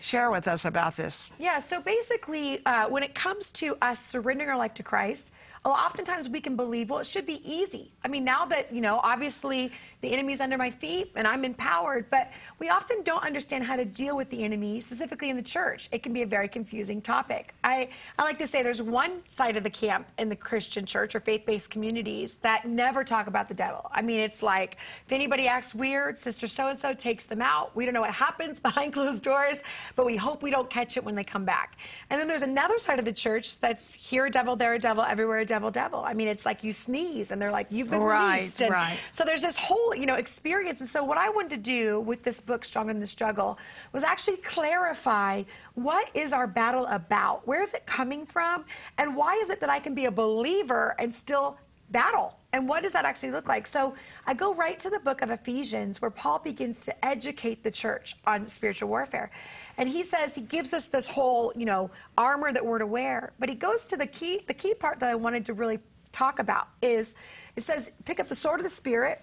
Share 0.00 0.30
with 0.30 0.48
us 0.48 0.64
about 0.64 0.96
this. 0.96 1.32
Yeah, 1.38 1.58
so 1.58 1.80
basically, 1.80 2.64
uh, 2.66 2.88
when 2.88 3.02
it 3.02 3.14
comes 3.14 3.50
to 3.52 3.76
us 3.82 4.04
surrendering 4.04 4.50
our 4.50 4.56
life 4.56 4.74
to 4.74 4.82
Christ, 4.82 5.32
uh, 5.64 5.68
oftentimes 5.68 6.28
we 6.28 6.40
can 6.40 6.56
believe, 6.56 6.90
well, 6.90 6.98
it 6.98 7.06
should 7.06 7.26
be 7.26 7.40
easy. 7.48 7.92
I 8.04 8.08
mean, 8.08 8.24
now 8.24 8.44
that, 8.46 8.72
you 8.72 8.80
know, 8.80 9.00
obviously 9.04 9.70
the 10.00 10.12
enemy's 10.12 10.40
under 10.40 10.58
my 10.58 10.70
feet 10.70 11.12
and 11.14 11.26
I'm 11.26 11.44
empowered, 11.44 12.10
but 12.10 12.32
we 12.58 12.68
often 12.68 13.02
don't 13.04 13.24
understand 13.24 13.62
how 13.62 13.76
to 13.76 13.84
deal 13.84 14.16
with 14.16 14.28
the 14.30 14.42
enemy, 14.42 14.80
specifically 14.80 15.30
in 15.30 15.36
the 15.36 15.42
church. 15.42 15.88
It 15.92 16.02
can 16.02 16.12
be 16.12 16.22
a 16.22 16.26
very 16.26 16.48
confusing 16.48 17.00
topic. 17.00 17.54
I, 17.62 17.88
I 18.18 18.24
like 18.24 18.38
to 18.38 18.46
say 18.46 18.64
there's 18.64 18.82
one 18.82 19.22
side 19.28 19.56
of 19.56 19.62
the 19.62 19.70
camp 19.70 20.08
in 20.18 20.28
the 20.28 20.34
Christian 20.34 20.84
church 20.84 21.14
or 21.14 21.20
faith 21.20 21.46
based 21.46 21.70
communities 21.70 22.38
that 22.42 22.66
never 22.66 23.04
talk 23.04 23.28
about 23.28 23.48
the 23.48 23.54
devil. 23.54 23.88
I 23.92 24.02
mean, 24.02 24.18
it's 24.18 24.42
like 24.42 24.78
if 25.06 25.12
anybody 25.12 25.46
acts 25.46 25.76
weird, 25.76 26.18
Sister 26.18 26.48
so 26.48 26.68
and 26.68 26.78
so 26.78 26.92
takes 26.92 27.26
them 27.26 27.40
out. 27.40 27.74
We 27.76 27.84
don't 27.84 27.94
know 27.94 28.00
what 28.00 28.14
happens 28.14 28.58
behind 28.68 28.94
closed 28.94 29.22
doors, 29.22 29.62
but 29.96 30.06
we 30.06 30.16
hope 30.16 30.42
we 30.42 30.50
don't 30.50 30.68
catch 30.70 30.96
it 30.96 31.04
when 31.04 31.14
they 31.14 31.24
come 31.24 31.44
back. 31.44 31.76
And 32.10 32.20
then 32.20 32.28
there's 32.28 32.42
another 32.42 32.78
side 32.78 32.98
of 32.98 33.04
the 33.04 33.12
church 33.12 33.60
that's 33.60 33.92
here 33.92 34.26
a 34.26 34.30
devil, 34.30 34.56
there 34.56 34.74
a 34.74 34.78
devil, 34.78 35.04
everywhere 35.04 35.38
a 35.38 35.44
devil, 35.44 35.70
devil. 35.70 36.00
I 36.00 36.14
mean, 36.14 36.28
it's 36.28 36.46
like 36.46 36.64
you 36.64 36.72
sneeze 36.72 37.30
and 37.30 37.40
they're 37.40 37.50
like, 37.50 37.66
you've 37.70 37.90
been 37.90 38.00
Right, 38.00 38.36
released. 38.36 38.62
And 38.62 38.72
right. 38.72 38.98
So 39.12 39.24
there's 39.24 39.42
this 39.42 39.56
whole, 39.56 39.94
you 39.94 40.06
know, 40.06 40.14
experience. 40.14 40.80
And 40.80 40.88
so 40.88 41.02
what 41.04 41.18
I 41.18 41.28
wanted 41.30 41.50
to 41.50 41.56
do 41.58 42.00
with 42.00 42.22
this 42.22 42.40
book, 42.40 42.64
Stronger 42.64 42.92
Than 42.92 43.00
the 43.00 43.06
Struggle, 43.06 43.58
was 43.92 44.02
actually 44.04 44.38
clarify 44.38 45.42
what 45.74 46.10
is 46.14 46.32
our 46.32 46.46
battle 46.46 46.86
about? 46.86 47.46
Where 47.46 47.62
is 47.62 47.74
it 47.74 47.86
coming 47.86 48.26
from? 48.26 48.64
And 48.98 49.16
why 49.16 49.34
is 49.36 49.50
it 49.50 49.60
that 49.60 49.70
I 49.70 49.78
can 49.78 49.94
be 49.94 50.06
a 50.06 50.10
believer 50.10 50.94
and 50.98 51.14
still 51.14 51.58
battle? 51.90 52.38
And 52.54 52.68
what 52.68 52.82
does 52.82 52.92
that 52.92 53.06
actually 53.06 53.30
look 53.30 53.48
like? 53.48 53.66
So 53.66 53.94
I 54.26 54.34
go 54.34 54.54
right 54.54 54.78
to 54.80 54.90
the 54.90 55.00
book 55.00 55.22
of 55.22 55.30
Ephesians 55.30 56.02
where 56.02 56.10
Paul 56.10 56.38
begins 56.38 56.84
to 56.84 57.04
educate 57.04 57.62
the 57.62 57.70
church 57.70 58.16
on 58.26 58.46
spiritual 58.46 58.90
warfare. 58.90 59.30
And 59.78 59.88
he 59.88 60.04
says 60.04 60.34
he 60.34 60.42
gives 60.42 60.74
us 60.74 60.86
this 60.86 61.08
whole, 61.08 61.52
you 61.56 61.64
know, 61.64 61.90
armor 62.18 62.52
that 62.52 62.64
we're 62.64 62.78
to 62.78 62.86
wear. 62.86 63.32
But 63.38 63.48
he 63.48 63.54
goes 63.54 63.86
to 63.86 63.96
the 63.96 64.06
key 64.06 64.42
the 64.46 64.54
key 64.54 64.74
part 64.74 65.00
that 65.00 65.08
I 65.08 65.14
wanted 65.14 65.46
to 65.46 65.54
really 65.54 65.78
talk 66.12 66.40
about 66.40 66.68
is 66.82 67.14
it 67.56 67.62
says 67.62 67.90
pick 68.04 68.20
up 68.20 68.28
the 68.28 68.34
sword 68.34 68.60
of 68.60 68.64
the 68.64 68.70
spirit 68.70 69.22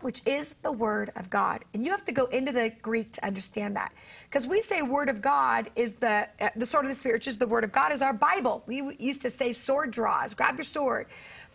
which 0.00 0.20
is 0.26 0.54
the 0.62 0.72
Word 0.72 1.10
of 1.16 1.30
God. 1.30 1.64
And 1.72 1.84
you 1.84 1.90
have 1.90 2.04
to 2.04 2.12
go 2.12 2.26
into 2.26 2.52
the 2.52 2.70
Greek 2.82 3.12
to 3.12 3.24
understand 3.24 3.76
that. 3.76 3.94
Because 4.24 4.46
we 4.46 4.60
say 4.60 4.82
Word 4.82 5.08
of 5.08 5.22
God 5.22 5.70
is 5.74 5.94
the, 5.94 6.28
uh, 6.40 6.50
the 6.54 6.66
sword 6.66 6.84
of 6.84 6.90
the 6.90 6.94
Spirit, 6.94 7.16
which 7.16 7.28
is 7.28 7.38
the 7.38 7.46
Word 7.46 7.64
of 7.64 7.72
God, 7.72 7.92
is 7.92 8.02
our 8.02 8.12
Bible. 8.12 8.62
We 8.66 8.96
used 8.98 9.22
to 9.22 9.30
say 9.30 9.52
sword 9.52 9.90
draws, 9.90 10.34
grab 10.34 10.56
your 10.56 10.64
sword. 10.64 11.06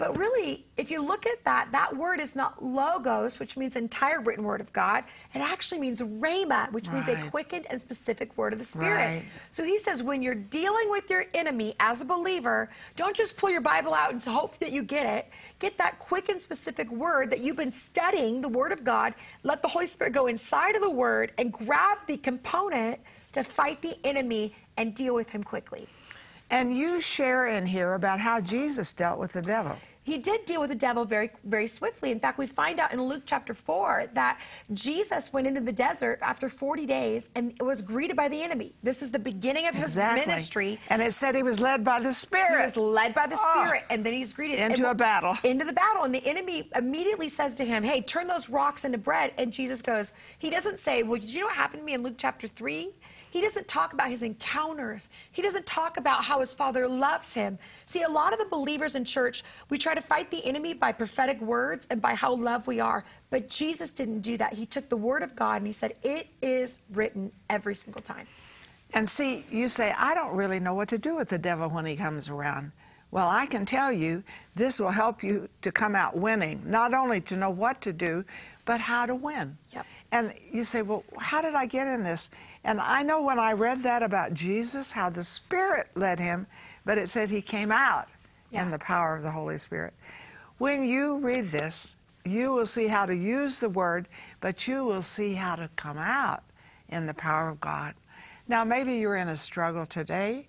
But 0.01 0.17
really, 0.17 0.65
if 0.77 0.89
you 0.89 1.00
look 1.05 1.27
at 1.27 1.43
that, 1.46 1.72
that 1.74 1.96
word 1.96 2.20
is 2.20 2.36
not 2.36 2.63
logos, 2.63 3.39
which 3.39 3.55
means 3.55 3.75
entire 3.75 4.20
written 4.20 4.43
word 4.43 4.60
of 4.60 4.74
God. 4.74 5.03
It 5.31 5.41
actually 5.41 5.79
means 5.79 6.01
rhema, 6.01 6.72
which 6.72 6.88
right. 6.88 7.08
means 7.08 7.08
a 7.08 7.29
quickened 7.29 7.67
and 7.70 7.79
specific 7.79 8.36
word 8.36 8.51
of 8.51 8.58
the 8.58 8.65
Spirit. 8.65 8.96
Right. 8.96 9.25
So 9.51 9.63
he 9.63 9.77
says, 9.77 10.01
when 10.01 10.24
you're 10.24 10.34
dealing 10.34 10.89
with 10.89 11.08
your 11.12 11.25
enemy 11.36 11.75
as 11.79 12.01
a 12.01 12.05
believer, 12.05 12.72
don't 12.96 13.15
just 13.15 13.38
pull 13.38 13.51
your 13.51 13.62
Bible 13.62 13.93
out 13.93 14.12
and 14.12 14.20
hope 14.20 14.58
that 14.58 14.72
you 14.72 14.81
get 14.81 15.05
it. 15.05 15.29
Get 15.60 15.77
that 15.77 16.00
quick 16.00 16.29
and 16.29 16.41
specific 16.41 16.91
word 16.91 17.29
that 17.29 17.41
you've 17.41 17.58
been 17.58 17.70
studying, 17.70 18.41
the 18.41 18.50
Word 18.50 18.72
of 18.72 18.84
God. 18.84 19.13
Let 19.43 19.62
the 19.62 19.67
Holy 19.67 19.86
Spirit 19.86 20.13
go 20.13 20.25
inside 20.25 20.75
of 20.75 20.81
the 20.81 20.89
Word 20.89 21.31
and 21.38 21.53
grab 21.53 22.00
the 22.08 22.17
component 22.17 23.00
to 23.34 23.43
fight 23.43 23.84
the 23.84 23.96
enemy 24.03 24.55
and 24.77 24.96
deal 24.96 25.13
with 25.13 25.29
him 25.29 25.43
quickly. 25.43 25.88
And 26.50 26.75
you 26.75 27.01
share 27.01 27.46
in 27.46 27.67
here 27.67 27.93
about 27.93 28.20
how 28.20 28.41
Jesus 28.41 28.93
dealt 28.93 29.20
with 29.20 29.34
the 29.34 29.43
devil 29.43 29.77
he 30.03 30.17
did 30.17 30.46
deal 30.46 30.62
with 30.62 30.70
the 30.70 30.75
devil 30.75 31.05
very, 31.05 31.29
very 31.43 31.67
swiftly. 31.67 32.12
In 32.12 32.20
fact, 32.20 32.39
we 32.39 32.48
find 32.48 32.79
out 32.79 32.91
in 32.91 33.01
Luke 33.01 33.24
chapter 33.25 33.53
4 33.53 34.10
that 34.13 34.39
Jesus 34.74 35.31
went 35.31 35.46
into 35.46 35.62
the 35.62 35.72
desert 35.72 36.20
after 36.22 36.50
40 36.50 36.88
days 36.88 37.29
and 37.36 37.53
was 37.62 37.81
greeted 37.81 38.17
by 38.17 38.27
the 38.27 38.41
enemy. 38.41 38.74
This 38.81 39.03
is 39.03 39.12
the 39.12 39.20
beginning 39.20 39.67
of 39.67 39.75
his 39.75 39.84
exactly. 39.84 40.25
ministry. 40.25 40.79
And 40.89 41.01
it 41.01 41.13
said 41.13 41.36
he 41.36 41.43
was 41.43 41.60
led 41.60 41.84
by 41.84 42.00
the 42.00 42.13
Spirit. 42.13 42.60
He 42.60 42.65
was 42.65 42.77
led 42.77 43.13
by 43.13 43.27
the 43.27 43.38
oh, 43.39 43.62
Spirit, 43.62 43.84
and 43.91 44.03
then 44.03 44.13
he's 44.13 44.34
greeted 44.34 44.60
into 44.60 44.89
a 44.89 44.96
battle. 44.96 45.38
Into 45.43 45.65
the 45.65 45.74
battle. 45.74 46.03
And 46.03 46.15
the 46.15 46.25
enemy 46.25 46.70
immediately 46.75 47.29
says 47.29 47.55
to 47.55 47.65
him, 47.65 47.84
Hey, 47.84 48.01
turn 48.01 48.27
those 48.27 48.50
rocks 48.50 48.86
into 48.86 48.98
bread. 48.98 49.34
And 49.38 49.53
Jesus 49.53 49.81
goes, 49.84 50.13
He 50.39 50.50
doesn't 50.50 50.79
say, 50.79 51.03
Well, 51.03 51.20
did 51.20 51.31
you 51.31 51.41
know 51.41 51.48
what 51.48 51.55
happened 51.55 51.81
to 51.81 51.86
me 51.86 51.93
in 51.93 52.01
Luke 52.01 52.15
chapter 52.17 52.48
3? 52.48 52.89
He 53.31 53.39
doesn't 53.39 53.67
talk 53.69 53.93
about 53.93 54.09
his 54.09 54.23
encounters. 54.23 55.07
He 55.31 55.41
doesn't 55.41 55.65
talk 55.65 55.95
about 55.95 56.23
how 56.23 56.41
his 56.41 56.53
father 56.53 56.85
loves 56.85 57.33
him. 57.33 57.57
See, 57.85 58.03
a 58.03 58.09
lot 58.09 58.33
of 58.33 58.39
the 58.39 58.45
believers 58.45 58.97
in 58.97 59.05
church, 59.05 59.43
we 59.69 59.77
try 59.77 59.95
to 59.95 60.01
fight 60.01 60.29
the 60.29 60.45
enemy 60.45 60.73
by 60.73 60.91
prophetic 60.91 61.39
words 61.39 61.88
and 61.89 62.01
by 62.01 62.13
how 62.13 62.35
loved 62.35 62.67
we 62.67 62.81
are. 62.81 63.05
But 63.29 63.47
Jesus 63.47 63.93
didn't 63.93 64.19
do 64.19 64.35
that. 64.35 64.51
He 64.51 64.65
took 64.65 64.89
the 64.89 64.97
word 64.97 65.23
of 65.23 65.33
God 65.33 65.57
and 65.61 65.65
he 65.65 65.71
said, 65.71 65.95
It 66.03 66.27
is 66.41 66.79
written 66.91 67.31
every 67.50 67.73
single 67.73 68.01
time. 68.01 68.27
And 68.93 69.09
see, 69.09 69.45
you 69.50 69.69
say, 69.69 69.95
I 69.97 70.13
don't 70.13 70.35
really 70.35 70.59
know 70.59 70.73
what 70.73 70.89
to 70.89 70.97
do 70.97 71.15
with 71.15 71.29
the 71.29 71.38
devil 71.38 71.69
when 71.69 71.85
he 71.85 71.95
comes 71.95 72.27
around. 72.27 72.73
Well, 73.11 73.29
I 73.29 73.45
can 73.45 73.65
tell 73.65 73.93
you 73.93 74.23
this 74.55 74.77
will 74.77 74.91
help 74.91 75.23
you 75.23 75.47
to 75.61 75.71
come 75.71 75.95
out 75.95 76.17
winning, 76.17 76.63
not 76.65 76.93
only 76.93 77.21
to 77.21 77.38
know 77.38 77.50
what 77.50 77.79
to 77.81 77.93
do, 77.93 78.25
but 78.65 78.81
how 78.81 79.05
to 79.05 79.15
win. 79.15 79.57
Yep. 79.73 79.85
And 80.12 80.34
you 80.51 80.63
say, 80.63 80.82
well, 80.82 81.03
how 81.18 81.41
did 81.41 81.56
I 81.56 81.65
get 81.65 81.88
in 81.88 82.03
this? 82.03 82.30
And 82.63 82.80
I 82.82 83.01
know 83.03 83.22
when 83.22 83.39
I 83.39 83.53
read 83.53 83.84
that 83.84 84.03
about 84.03 84.34
Jesus, 84.34 84.91
how 84.91 85.10
the 85.10 85.24
Spirit 85.24 85.88
led 85.96 86.20
him, 86.20 86.48
but 86.86 86.98
it 86.98 87.08
said 87.10 87.30
he 87.30 87.41
came 87.41 87.72
out 87.72 88.10
yeah. 88.50 88.63
in 88.63 88.72
the 88.72 88.80
power 88.80 89.15
of 89.15 89.24
the 89.24 89.32
Holy 89.32 89.58
Spirit. 89.58 89.94
When 90.58 90.84
you 90.84 91.18
read 91.18 91.50
this, 91.50 91.96
you 92.25 92.51
will 92.51 92.65
see 92.65 92.88
how 92.88 93.06
to 93.06 93.15
use 93.15 93.60
the 93.60 93.70
word, 93.70 94.08
but 94.41 94.68
you 94.68 94.84
will 94.84 95.01
see 95.01 95.34
how 95.34 95.56
to 95.56 95.70
come 95.75 95.98
out 95.98 96.44
in 96.89 97.06
the 97.06 97.13
power 97.13 97.50
of 97.50 97.62
God. 97.62 97.96
Now, 98.48 98.63
maybe 98.63 98.96
you're 98.96 99.15
in 99.15 99.30
a 99.30 99.38
struggle 99.38 99.86
today, 99.86 100.48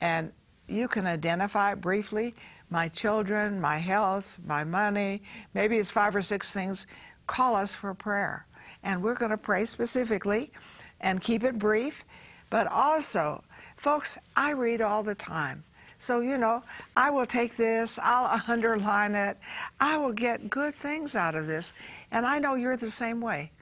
and 0.00 0.32
you 0.68 0.86
can 0.86 1.06
identify 1.06 1.74
briefly 1.74 2.34
my 2.70 2.88
children, 2.88 3.60
my 3.60 3.78
health, 3.78 4.38
my 4.44 4.64
money. 4.64 5.22
Maybe 5.54 5.78
it's 5.78 5.90
five 5.90 6.14
or 6.14 6.22
six 6.22 6.52
things. 6.52 6.86
Call 7.26 7.56
us 7.56 7.74
for 7.74 7.94
prayer. 7.94 8.46
And 8.88 9.02
we're 9.02 9.14
going 9.14 9.32
to 9.32 9.36
pray 9.36 9.66
specifically 9.66 10.50
and 10.98 11.20
keep 11.20 11.44
it 11.44 11.58
brief. 11.58 12.06
But 12.48 12.66
also, 12.66 13.44
folks, 13.76 14.16
I 14.34 14.52
read 14.52 14.80
all 14.80 15.02
the 15.02 15.14
time. 15.14 15.64
So, 15.98 16.20
you 16.20 16.38
know, 16.38 16.62
I 16.96 17.10
will 17.10 17.26
take 17.26 17.56
this, 17.56 17.98
I'll 18.02 18.40
underline 18.48 19.14
it, 19.14 19.36
I 19.78 19.98
will 19.98 20.14
get 20.14 20.48
good 20.48 20.74
things 20.74 21.14
out 21.14 21.34
of 21.34 21.46
this. 21.46 21.74
And 22.10 22.24
I 22.24 22.38
know 22.38 22.54
you're 22.54 22.78
the 22.78 22.90
same 22.90 23.20
way. 23.20 23.52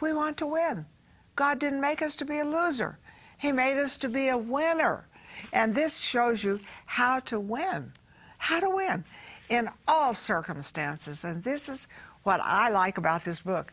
We 0.00 0.12
want 0.12 0.38
to 0.38 0.46
win. 0.46 0.86
God 1.36 1.60
didn't 1.60 1.80
make 1.80 2.02
us 2.02 2.16
to 2.16 2.24
be 2.24 2.40
a 2.40 2.44
loser, 2.44 2.98
He 3.38 3.52
made 3.52 3.80
us 3.80 3.96
to 3.98 4.08
be 4.08 4.26
a 4.26 4.36
winner. 4.36 5.06
And 5.52 5.76
this 5.76 6.00
shows 6.00 6.42
you 6.42 6.58
how 6.86 7.20
to 7.20 7.38
win. 7.38 7.92
How 8.38 8.58
to 8.58 8.70
win 8.70 9.04
in 9.48 9.68
all 9.86 10.14
circumstances. 10.14 11.22
And 11.22 11.44
this 11.44 11.68
is 11.68 11.86
what 12.24 12.40
I 12.40 12.70
like 12.70 12.98
about 12.98 13.24
this 13.24 13.38
book. 13.38 13.72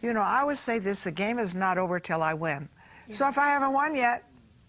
You 0.00 0.12
know, 0.12 0.20
I 0.20 0.40
always 0.40 0.60
say 0.60 0.78
this 0.78 1.04
the 1.04 1.10
game 1.10 1.38
is 1.38 1.54
not 1.54 1.78
over 1.78 1.98
till 1.98 2.22
I 2.22 2.34
win. 2.34 2.68
Yeah. 3.06 3.14
So 3.14 3.28
if 3.28 3.38
I 3.38 3.48
haven't 3.48 3.72
won 3.72 3.94
yet, 3.94 4.24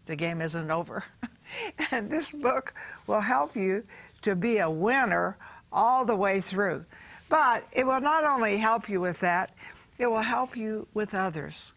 the 0.06 0.16
game 0.16 0.42
isn't 0.42 0.72
over. 0.72 1.04
and 1.92 2.10
this 2.10 2.32
book 2.32 2.74
will 3.06 3.22
help 3.22 3.56
you 3.56 3.84
to 4.22 4.36
be 4.36 4.58
a 4.58 4.70
winner 4.70 5.38
all 5.72 6.06
the 6.06 6.16
way 6.16 6.42
through. 6.42 6.86
But 7.30 7.66
it 7.74 7.86
will 7.86 8.02
not 8.02 8.24
only 8.24 8.58
help 8.58 8.90
you 8.90 9.02
with 9.02 9.20
that, 9.20 9.54
it 9.98 10.08
will 10.08 10.22
help 10.22 10.56
you 10.56 10.88
with 10.94 11.14
others 11.14 11.74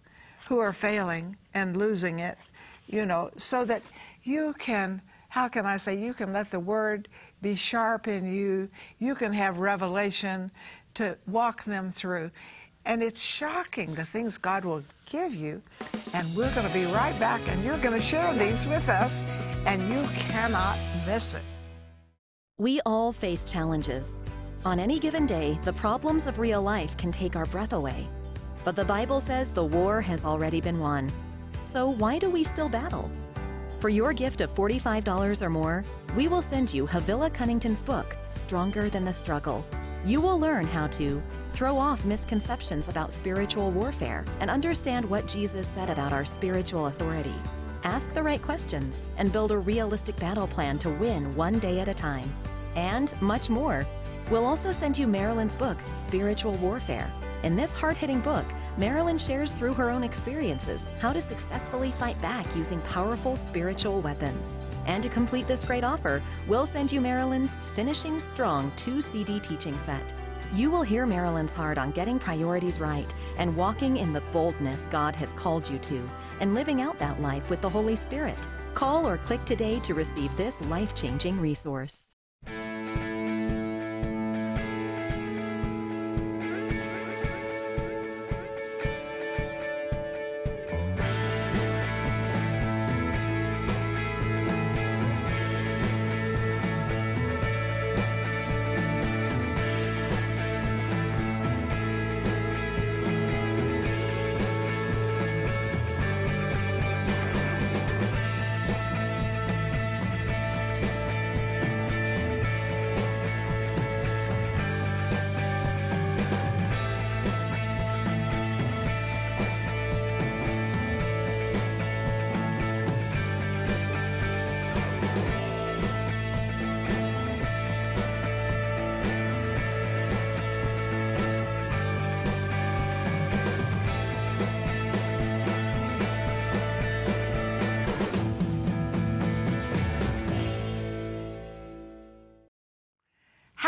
who 0.48 0.58
are 0.58 0.72
failing 0.72 1.36
and 1.52 1.76
losing 1.76 2.18
it, 2.18 2.38
you 2.86 3.04
know, 3.04 3.30
so 3.36 3.64
that 3.64 3.82
you 4.22 4.54
can, 4.58 5.02
how 5.30 5.48
can 5.48 5.66
I 5.66 5.76
say, 5.76 5.98
you 5.98 6.14
can 6.14 6.32
let 6.32 6.50
the 6.50 6.60
word 6.60 7.08
be 7.42 7.54
sharp 7.54 8.06
in 8.06 8.32
you, 8.32 8.68
you 8.98 9.14
can 9.14 9.32
have 9.32 9.58
revelation 9.58 10.50
to 10.94 11.16
walk 11.26 11.64
them 11.64 11.90
through. 11.90 12.30
And 12.84 13.02
it's 13.02 13.20
shocking 13.20 13.94
the 13.94 14.04
things 14.04 14.38
God 14.38 14.64
will 14.64 14.82
give 15.06 15.34
you. 15.34 15.62
And 16.14 16.34
we're 16.34 16.52
going 16.54 16.66
to 16.66 16.72
be 16.72 16.84
right 16.86 17.18
back, 17.20 17.40
and 17.46 17.62
you're 17.64 17.78
going 17.78 17.94
to 17.94 18.00
share 18.00 18.32
these 18.34 18.66
with 18.66 18.88
us, 18.88 19.22
and 19.66 19.88
you 19.92 20.02
cannot 20.14 20.78
miss 21.06 21.34
it. 21.34 21.42
We 22.58 22.80
all 22.84 23.12
face 23.12 23.44
challenges. 23.44 24.22
On 24.64 24.78
any 24.78 24.98
given 24.98 25.24
day, 25.24 25.58
the 25.64 25.72
problems 25.72 26.26
of 26.26 26.38
real 26.38 26.60
life 26.60 26.96
can 26.96 27.10
take 27.10 27.36
our 27.36 27.46
breath 27.46 27.72
away. 27.72 28.08
But 28.64 28.76
the 28.76 28.84
Bible 28.84 29.20
says 29.20 29.50
the 29.50 29.64
war 29.64 30.02
has 30.02 30.24
already 30.24 30.60
been 30.60 30.78
won. 30.78 31.10
So 31.64 31.88
why 31.88 32.18
do 32.18 32.28
we 32.28 32.44
still 32.44 32.68
battle? 32.68 33.10
For 33.78 33.88
your 33.88 34.12
gift 34.12 34.42
of 34.42 34.54
$45 34.54 35.40
or 35.40 35.48
more, 35.48 35.84
we 36.14 36.28
will 36.28 36.42
send 36.42 36.74
you 36.74 36.86
Havilah 36.86 37.30
Cunnington's 37.32 37.80
book, 37.80 38.14
Stronger 38.26 38.90
Than 38.90 39.06
the 39.06 39.12
Struggle. 39.12 39.64
You 40.04 40.22
will 40.22 40.40
learn 40.40 40.64
how 40.64 40.86
to 40.88 41.22
throw 41.52 41.76
off 41.76 42.06
misconceptions 42.06 42.88
about 42.88 43.12
spiritual 43.12 43.70
warfare 43.70 44.24
and 44.40 44.50
understand 44.50 45.08
what 45.08 45.26
Jesus 45.26 45.66
said 45.66 45.90
about 45.90 46.12
our 46.12 46.24
spiritual 46.24 46.86
authority. 46.86 47.34
Ask 47.84 48.14
the 48.14 48.22
right 48.22 48.40
questions 48.40 49.04
and 49.18 49.32
build 49.32 49.52
a 49.52 49.58
realistic 49.58 50.16
battle 50.16 50.46
plan 50.46 50.78
to 50.80 50.90
win 50.90 51.34
one 51.36 51.58
day 51.58 51.80
at 51.80 51.88
a 51.88 51.94
time. 51.94 52.30
And 52.76 53.12
much 53.20 53.50
more. 53.50 53.86
We'll 54.30 54.46
also 54.46 54.72
send 54.72 54.96
you 54.96 55.06
Marilyn's 55.06 55.54
book, 55.54 55.76
Spiritual 55.90 56.54
Warfare. 56.54 57.12
In 57.42 57.56
this 57.56 57.72
hard 57.72 57.96
hitting 57.96 58.20
book, 58.20 58.44
Marilyn 58.76 59.18
shares 59.18 59.52
through 59.52 59.74
her 59.74 59.90
own 59.90 60.04
experiences 60.04 60.86
how 61.00 61.12
to 61.12 61.20
successfully 61.20 61.90
fight 61.90 62.20
back 62.20 62.46
using 62.56 62.80
powerful 62.82 63.36
spiritual 63.36 64.00
weapons. 64.00 64.60
And 64.86 65.02
to 65.02 65.08
complete 65.08 65.46
this 65.46 65.64
great 65.64 65.84
offer, 65.84 66.22
we'll 66.46 66.66
send 66.66 66.92
you 66.92 67.00
Marilyn's 67.00 67.54
Finishing 67.74 68.20
Strong 68.20 68.72
2 68.76 69.00
CD 69.00 69.40
teaching 69.40 69.76
set. 69.76 70.14
You 70.52 70.70
will 70.70 70.82
hear 70.82 71.06
Marilyn's 71.06 71.54
heart 71.54 71.78
on 71.78 71.92
getting 71.92 72.18
priorities 72.18 72.80
right 72.80 73.12
and 73.38 73.56
walking 73.56 73.98
in 73.98 74.12
the 74.12 74.22
boldness 74.32 74.86
God 74.90 75.14
has 75.16 75.32
called 75.32 75.68
you 75.68 75.78
to 75.78 76.10
and 76.40 76.54
living 76.54 76.80
out 76.80 76.98
that 76.98 77.20
life 77.20 77.48
with 77.50 77.60
the 77.60 77.68
Holy 77.68 77.96
Spirit. 77.96 78.38
Call 78.74 79.06
or 79.06 79.18
click 79.18 79.44
today 79.44 79.78
to 79.80 79.94
receive 79.94 80.36
this 80.36 80.60
life 80.62 80.94
changing 80.94 81.40
resource. 81.40 82.09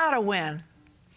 How 0.03 0.11
to 0.11 0.21
win 0.21 0.61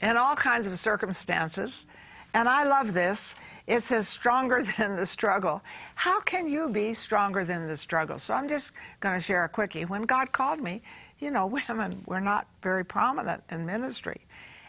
in 0.04 0.16
all 0.16 0.36
kinds 0.36 0.68
of 0.68 0.78
circumstances. 0.78 1.88
And 2.36 2.48
I 2.48 2.66
love 2.66 2.94
this. 2.94 3.34
It 3.66 3.82
says 3.82 4.08
stronger 4.08 4.64
than 4.78 4.96
the 4.96 5.08
struggle. 5.08 5.64
How 5.96 6.22
can 6.22 6.48
you 6.48 6.70
be 6.70 6.94
stronger 6.94 7.44
than 7.44 7.68
the 7.68 7.78
struggle? 7.78 8.20
So 8.20 8.36
I'm 8.36 8.48
just 8.48 8.74
going 9.00 9.18
to 9.18 9.24
share 9.24 9.44
a 9.44 9.50
quickie. 9.50 9.86
When 9.86 10.04
God 10.04 10.32
called 10.32 10.60
me, 10.60 10.84
you 11.18 11.32
know, 11.32 11.48
women 11.68 12.04
were 12.06 12.22
not 12.22 12.46
very 12.62 12.86
prominent 12.86 13.44
in 13.50 13.66
ministry. 13.66 14.22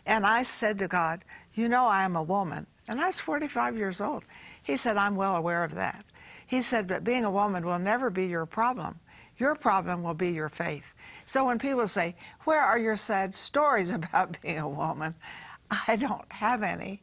And 0.07 0.25
I 0.25 0.45
said 0.45 0.79
to 0.79 0.89
God, 0.89 1.23
You 1.53 1.69
know, 1.69 1.87
I 1.87 2.05
am 2.05 2.17
a 2.17 2.23
woman. 2.23 2.67
And 2.89 2.99
I 2.99 3.07
was 3.07 3.21
45 3.21 3.77
years 3.77 4.01
old. 4.01 4.23
He 4.63 4.79
said, 4.79 4.97
I'm 4.97 5.17
well 5.17 5.37
aware 5.37 5.63
of 5.63 5.75
that. 5.75 6.07
He 6.47 6.63
said, 6.63 6.87
But 6.87 7.05
being 7.05 7.25
a 7.25 7.31
woman 7.31 7.67
will 7.67 7.79
never 7.79 8.09
be 8.09 8.27
your 8.27 8.47
problem. 8.47 8.99
Your 9.37 9.55
problem 9.55 10.03
will 10.03 10.15
be 10.15 10.31
your 10.31 10.49
faith. 10.49 10.95
So 11.26 11.45
when 11.45 11.59
people 11.59 11.87
say, 11.87 12.14
Where 12.45 12.62
are 12.62 12.78
your 12.78 12.97
sad 12.97 13.35
stories 13.35 13.90
about 14.00 14.40
being 14.40 14.59
a 14.59 14.68
woman? 14.68 15.14
I 15.88 15.97
don't 15.97 16.30
have 16.33 16.62
any. 16.62 17.02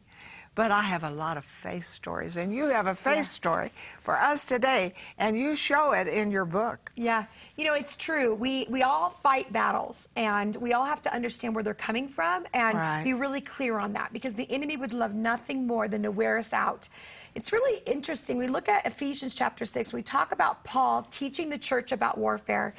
But 0.56 0.70
I 0.70 0.82
have 0.84 1.04
a 1.04 1.10
lot 1.10 1.36
of 1.38 1.46
faith 1.46 1.84
stories, 1.84 2.38
and 2.38 2.54
you 2.54 2.66
have 2.66 2.86
a 2.86 2.94
faith 2.94 3.16
Yeah. 3.16 3.22
story 3.24 3.72
for 4.00 4.16
us 4.16 4.46
today, 4.46 4.94
and 5.18 5.36
you 5.36 5.56
show 5.56 5.94
it 5.94 6.08
in 6.08 6.30
your 6.30 6.46
book. 6.46 6.92
Yeah, 6.96 7.26
you 7.58 7.66
know 7.66 7.74
it's 7.74 7.96
true. 7.96 8.36
We 8.36 8.68
we 8.70 8.84
all 8.84 9.10
fight 9.10 9.52
battles, 9.52 10.10
and 10.16 10.56
we 10.58 10.74
all 10.74 10.86
have 10.86 11.02
to 11.02 11.14
understand 11.14 11.56
where 11.56 11.64
they're 11.64 11.74
coming 11.74 12.08
from 12.08 12.46
and 12.54 12.78
Right. 12.78 13.04
be 13.04 13.16
really 13.16 13.42
clear 13.42 13.80
on 13.80 13.94
that 13.94 14.14
because 14.14 14.36
the 14.36 14.46
enemy 14.52 14.78
would 14.78 14.94
love 14.94 15.16
nothing 15.16 15.66
more 15.66 15.88
than 15.88 16.04
to 16.04 16.12
wear 16.12 16.38
us 16.38 16.54
out. 16.54 16.88
It's 17.34 17.52
really 17.52 17.82
interesting. 17.88 18.38
We 18.38 18.46
look 18.46 18.70
at 18.70 18.86
Ephesians 18.86 19.34
chapter 19.34 19.66
six. 19.66 19.92
We 19.92 20.04
talk 20.04 20.32
about 20.32 20.64
Paul 20.66 21.02
teaching 21.10 21.50
the 21.50 21.58
church 21.58 21.92
about 21.92 22.20
warfare. 22.20 22.76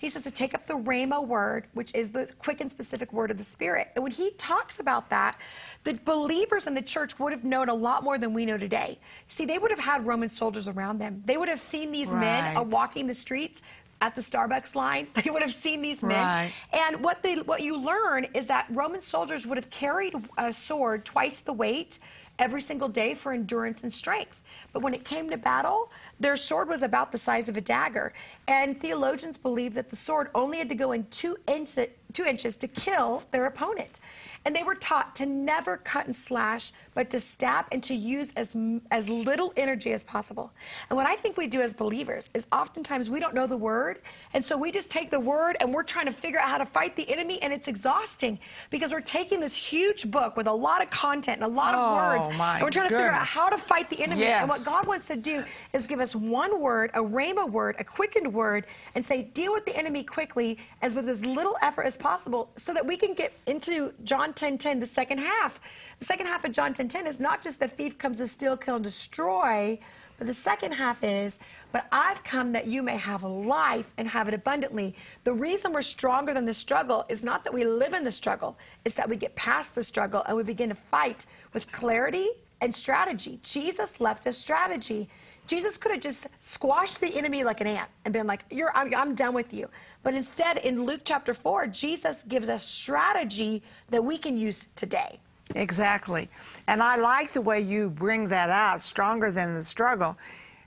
He 0.00 0.08
says 0.08 0.22
to 0.22 0.30
take 0.30 0.54
up 0.54 0.66
the 0.66 0.74
Rhema 0.74 1.26
word, 1.26 1.66
which 1.74 1.92
is 1.94 2.12
the 2.12 2.30
quick 2.38 2.60
and 2.60 2.70
specific 2.70 3.12
word 3.12 3.30
of 3.32 3.38
the 3.38 3.44
Spirit. 3.44 3.88
And 3.96 4.02
when 4.04 4.12
he 4.12 4.30
talks 4.38 4.78
about 4.78 5.10
that, 5.10 5.38
the 5.84 5.94
believers 6.04 6.66
in 6.68 6.74
the 6.74 6.82
church 6.82 7.18
would 7.18 7.32
have 7.32 7.42
known 7.44 7.68
a 7.68 7.74
lot 7.74 8.04
more 8.04 8.16
than 8.16 8.32
we 8.32 8.46
know 8.46 8.58
today. 8.58 8.98
See, 9.26 9.44
they 9.44 9.58
would 9.58 9.72
have 9.72 9.80
had 9.80 10.06
Roman 10.06 10.28
soldiers 10.28 10.68
around 10.68 10.98
them. 10.98 11.22
They 11.26 11.36
would 11.36 11.48
have 11.48 11.60
seen 11.60 11.90
these 11.90 12.14
men 12.14 12.44
Right. 12.44 12.56
uh, 12.56 12.62
walking 12.62 13.06
the 13.08 13.14
streets 13.14 13.60
at 14.00 14.14
the 14.14 14.20
Starbucks 14.22 14.76
line. 14.76 15.08
They 15.14 15.30
would 15.30 15.42
have 15.42 15.52
seen 15.52 15.82
these 15.82 16.04
men. 16.04 16.24
Right. 16.24 16.52
And 16.72 17.02
what 17.02 17.24
they 17.24 17.36
what 17.40 17.62
you 17.62 17.76
learn 17.76 18.24
is 18.34 18.46
that 18.46 18.66
Roman 18.70 19.00
soldiers 19.00 19.46
would 19.48 19.58
have 19.58 19.70
carried 19.70 20.14
a 20.36 20.52
sword 20.52 21.04
twice 21.04 21.40
the 21.40 21.52
weight 21.52 21.98
every 22.38 22.60
single 22.60 22.88
day 22.88 23.14
for 23.14 23.32
endurance 23.32 23.82
and 23.82 23.92
strength. 23.92 24.40
But 24.72 24.82
when 24.82 24.94
it 24.94 25.04
came 25.04 25.30
to 25.30 25.36
battle, 25.36 25.90
their 26.20 26.36
sword 26.36 26.68
was 26.68 26.82
about 26.82 27.12
the 27.12 27.18
size 27.18 27.48
of 27.48 27.56
a 27.56 27.60
dagger. 27.60 28.12
And 28.46 28.78
theologians 28.78 29.36
believe 29.36 29.74
that 29.74 29.88
the 29.88 29.96
sword 29.96 30.30
only 30.34 30.58
had 30.58 30.68
to 30.68 30.74
go 30.74 30.92
in 30.92 31.06
two, 31.06 31.36
inch, 31.46 31.76
two 32.12 32.24
inches 32.24 32.56
to 32.58 32.68
kill 32.68 33.22
their 33.30 33.46
opponent. 33.46 34.00
And 34.44 34.54
they 34.54 34.62
were 34.62 34.74
taught 34.74 35.16
to 35.16 35.26
never 35.26 35.76
cut 35.76 36.06
and 36.06 36.14
slash, 36.16 36.72
but 36.94 37.10
to 37.10 37.20
stab 37.20 37.66
and 37.72 37.82
to 37.84 37.94
use 37.94 38.32
as, 38.36 38.56
as 38.90 39.08
little 39.08 39.52
energy 39.56 39.92
as 39.92 40.04
possible. 40.04 40.52
And 40.88 40.96
what 40.96 41.06
I 41.06 41.16
think 41.16 41.36
we 41.36 41.46
do 41.46 41.60
as 41.60 41.72
believers 41.72 42.30
is 42.34 42.46
oftentimes 42.52 43.10
we 43.10 43.20
don't 43.20 43.34
know 43.34 43.46
the 43.46 43.56
word. 43.56 44.00
And 44.34 44.44
so 44.44 44.56
we 44.56 44.72
just 44.72 44.90
take 44.90 45.10
the 45.10 45.20
word 45.20 45.56
and 45.60 45.72
we're 45.74 45.82
trying 45.82 46.06
to 46.06 46.12
figure 46.12 46.38
out 46.38 46.48
how 46.48 46.58
to 46.58 46.66
fight 46.66 46.96
the 46.96 47.08
enemy. 47.10 47.40
And 47.42 47.52
it's 47.52 47.68
exhausting 47.68 48.38
because 48.70 48.92
we're 48.92 49.00
taking 49.00 49.40
this 49.40 49.56
huge 49.56 50.10
book 50.10 50.36
with 50.36 50.46
a 50.46 50.52
lot 50.52 50.82
of 50.82 50.90
content 50.90 51.42
and 51.42 51.44
a 51.44 51.54
lot 51.54 51.74
of 51.74 51.80
Oh, 51.80 51.94
words. 51.96 52.28
and 52.28 52.62
we're 52.62 52.70
trying 52.70 52.88
to 52.88 52.94
figure 52.94 53.10
out 53.10 53.26
how 53.26 53.48
to 53.50 53.58
fight 53.58 53.90
the 53.90 54.00
enemy. 54.02 54.24
And 54.24 54.48
what 54.48 54.64
God 54.64 54.86
wants 54.86 55.06
to 55.08 55.16
do 55.16 55.44
is 55.72 55.86
give 55.86 56.00
us 56.00 56.14
one 56.14 56.60
word, 56.60 56.90
a 56.94 57.00
rhema 57.00 57.48
word, 57.50 57.76
a 57.78 57.84
quickened 57.84 58.32
word, 58.32 58.64
and 58.94 59.04
say, 59.04 59.22
deal 59.22 59.52
with 59.52 59.64
the 59.66 59.76
enemy 59.76 60.02
quickly 60.04 60.58
as 60.82 60.94
with 60.94 61.08
as 61.08 61.24
little 61.24 61.56
effort 61.62 61.82
as 61.82 61.96
possible 61.96 62.50
so 62.56 62.72
that 62.74 62.84
we 62.86 62.96
can 62.96 63.14
get 63.14 63.32
into 63.46 63.92
John 64.04 64.27
10 64.32 64.80
the 64.80 64.86
second 64.86 65.18
half. 65.18 65.60
The 65.98 66.04
second 66.04 66.26
half 66.26 66.44
of 66.44 66.52
John 66.52 66.74
10 66.74 67.06
is 67.06 67.20
not 67.20 67.42
just 67.42 67.60
the 67.60 67.68
thief 67.68 67.98
comes 67.98 68.18
to 68.18 68.26
steal, 68.26 68.56
kill, 68.56 68.76
and 68.76 68.84
destroy, 68.84 69.78
but 70.18 70.26
the 70.26 70.34
second 70.34 70.72
half 70.72 71.04
is, 71.04 71.38
but 71.70 71.86
I've 71.92 72.24
come 72.24 72.52
that 72.52 72.66
you 72.66 72.82
may 72.82 72.96
have 72.96 73.22
life 73.22 73.94
and 73.96 74.08
have 74.08 74.26
it 74.26 74.34
abundantly. 74.34 74.96
The 75.24 75.32
reason 75.32 75.72
we're 75.72 75.82
stronger 75.82 76.34
than 76.34 76.44
the 76.44 76.54
struggle 76.54 77.04
is 77.08 77.24
not 77.24 77.44
that 77.44 77.54
we 77.54 77.64
live 77.64 77.92
in 77.92 78.02
the 78.04 78.10
struggle, 78.10 78.58
it's 78.84 78.96
that 78.96 79.08
we 79.08 79.16
get 79.16 79.36
past 79.36 79.74
the 79.74 79.82
struggle 79.82 80.22
and 80.26 80.36
we 80.36 80.42
begin 80.42 80.70
to 80.70 80.74
fight 80.74 81.26
with 81.52 81.70
clarity 81.70 82.30
and 82.60 82.74
strategy. 82.74 83.38
Jesus 83.42 84.00
left 84.00 84.26
us 84.26 84.36
strategy. 84.36 85.08
Jesus 85.48 85.78
could 85.78 85.90
have 85.92 86.00
just 86.00 86.28
squashed 86.40 87.00
the 87.00 87.12
enemy 87.16 87.42
like 87.42 87.60
an 87.60 87.66
ant 87.66 87.88
and 88.04 88.12
been 88.12 88.26
like, 88.26 88.44
"You're, 88.50 88.70
I'm, 88.76 88.94
I'm 88.94 89.14
done 89.14 89.34
with 89.34 89.52
you." 89.52 89.68
But 90.02 90.14
instead, 90.14 90.58
in 90.58 90.84
Luke 90.84 91.00
chapter 91.04 91.34
four, 91.34 91.66
Jesus 91.66 92.22
gives 92.28 92.48
us 92.48 92.64
strategy 92.64 93.62
that 93.88 94.04
we 94.04 94.18
can 94.18 94.36
use 94.36 94.66
today. 94.76 95.18
Exactly. 95.54 96.28
And 96.66 96.82
I 96.82 96.96
like 96.96 97.32
the 97.32 97.40
way 97.40 97.60
you 97.60 97.88
bring 97.88 98.28
that 98.28 98.50
out, 98.50 98.82
stronger 98.82 99.30
than 99.30 99.54
the 99.54 99.64
struggle, 99.64 100.18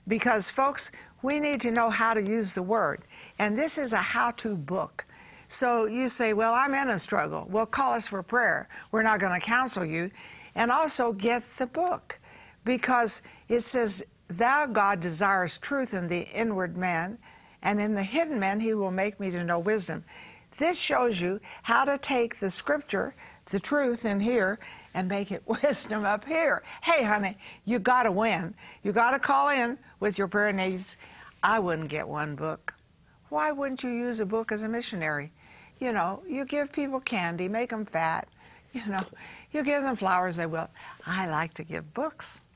because, 0.08 0.48
folks, 0.48 0.90
we 1.22 1.38
need 1.38 1.60
to 1.60 1.70
know 1.70 1.88
how 1.88 2.14
to 2.14 2.20
use 2.20 2.52
the 2.52 2.62
word. 2.62 3.02
And 3.38 3.56
this 3.56 3.78
is 3.78 3.92
a 3.92 3.98
how 3.98 4.32
to 4.32 4.56
book. 4.56 5.04
So 5.46 5.86
you 5.86 6.08
say, 6.08 6.32
Well, 6.32 6.54
I'm 6.54 6.74
in 6.74 6.90
a 6.90 6.98
struggle. 6.98 7.46
Well, 7.48 7.66
call 7.66 7.92
us 7.92 8.06
for 8.06 8.22
prayer. 8.22 8.68
We're 8.90 9.04
not 9.04 9.20
going 9.20 9.38
to 9.38 9.46
counsel 9.46 9.84
you. 9.84 10.10
And 10.54 10.72
also 10.72 11.12
get 11.12 11.42
the 11.58 11.66
book, 11.66 12.18
because 12.64 13.22
it 13.48 13.60
says, 13.60 14.04
Thou, 14.28 14.66
God, 14.66 15.00
desires 15.00 15.58
truth 15.58 15.92
in 15.94 16.08
the 16.08 16.22
inward 16.30 16.76
man, 16.76 17.18
and 17.62 17.80
in 17.80 17.94
the 17.94 18.02
hidden 18.02 18.38
man 18.38 18.60
he 18.60 18.74
will 18.74 18.90
make 18.90 19.20
me 19.20 19.30
to 19.30 19.44
know 19.44 19.58
wisdom. 19.58 20.04
This 20.58 20.78
shows 20.78 21.20
you 21.20 21.40
how 21.62 21.84
to 21.84 21.98
take 21.98 22.36
the 22.38 22.50
scripture, 22.50 23.14
the 23.46 23.60
truth 23.60 24.04
in 24.04 24.20
here, 24.20 24.58
and 24.94 25.08
make 25.08 25.32
it 25.32 25.42
wisdom 25.62 26.04
up 26.04 26.24
here. 26.24 26.62
Hey, 26.82 27.02
honey, 27.04 27.36
you 27.64 27.78
got 27.78 28.04
to 28.04 28.12
win. 28.12 28.54
You 28.82 28.92
got 28.92 29.12
to 29.12 29.18
call 29.18 29.48
in 29.48 29.78
with 30.00 30.18
your 30.18 30.28
prayer 30.28 30.52
needs. 30.52 30.96
I 31.42 31.58
wouldn't 31.58 31.88
get 31.88 32.06
one 32.06 32.36
book. 32.36 32.74
Why 33.28 33.50
wouldn't 33.50 33.82
you 33.82 33.90
use 33.90 34.20
a 34.20 34.26
book 34.26 34.52
as 34.52 34.62
a 34.62 34.68
missionary? 34.68 35.32
You 35.80 35.92
know, 35.92 36.22
you 36.28 36.44
give 36.44 36.70
people 36.70 37.00
candy, 37.00 37.48
make 37.48 37.70
them 37.70 37.84
fat. 37.84 38.28
You 38.74 38.86
know, 38.86 39.04
you 39.52 39.62
give 39.62 39.82
them 39.82 39.96
flowers, 39.96 40.36
they 40.36 40.46
will. 40.46 40.70
I 41.04 41.28
like 41.28 41.52
to 41.54 41.62
give 41.62 41.92
books 41.92 42.46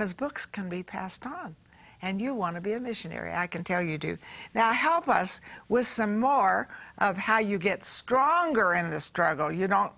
because 0.00 0.14
books 0.14 0.46
can 0.46 0.70
be 0.70 0.82
passed 0.82 1.26
on. 1.26 1.54
And 2.00 2.22
you 2.22 2.34
want 2.34 2.54
to 2.54 2.62
be 2.62 2.72
a 2.72 2.80
missionary. 2.80 3.34
I 3.34 3.46
can 3.46 3.62
tell 3.62 3.82
you 3.82 3.98
do. 3.98 4.16
Now, 4.54 4.72
help 4.72 5.10
us 5.10 5.42
with 5.68 5.86
some 5.86 6.18
more 6.18 6.68
of 6.96 7.18
how 7.18 7.38
you 7.38 7.58
get 7.58 7.84
stronger 7.84 8.72
in 8.72 8.88
the 8.88 8.98
struggle. 8.98 9.52
You 9.52 9.66
don't 9.66 9.92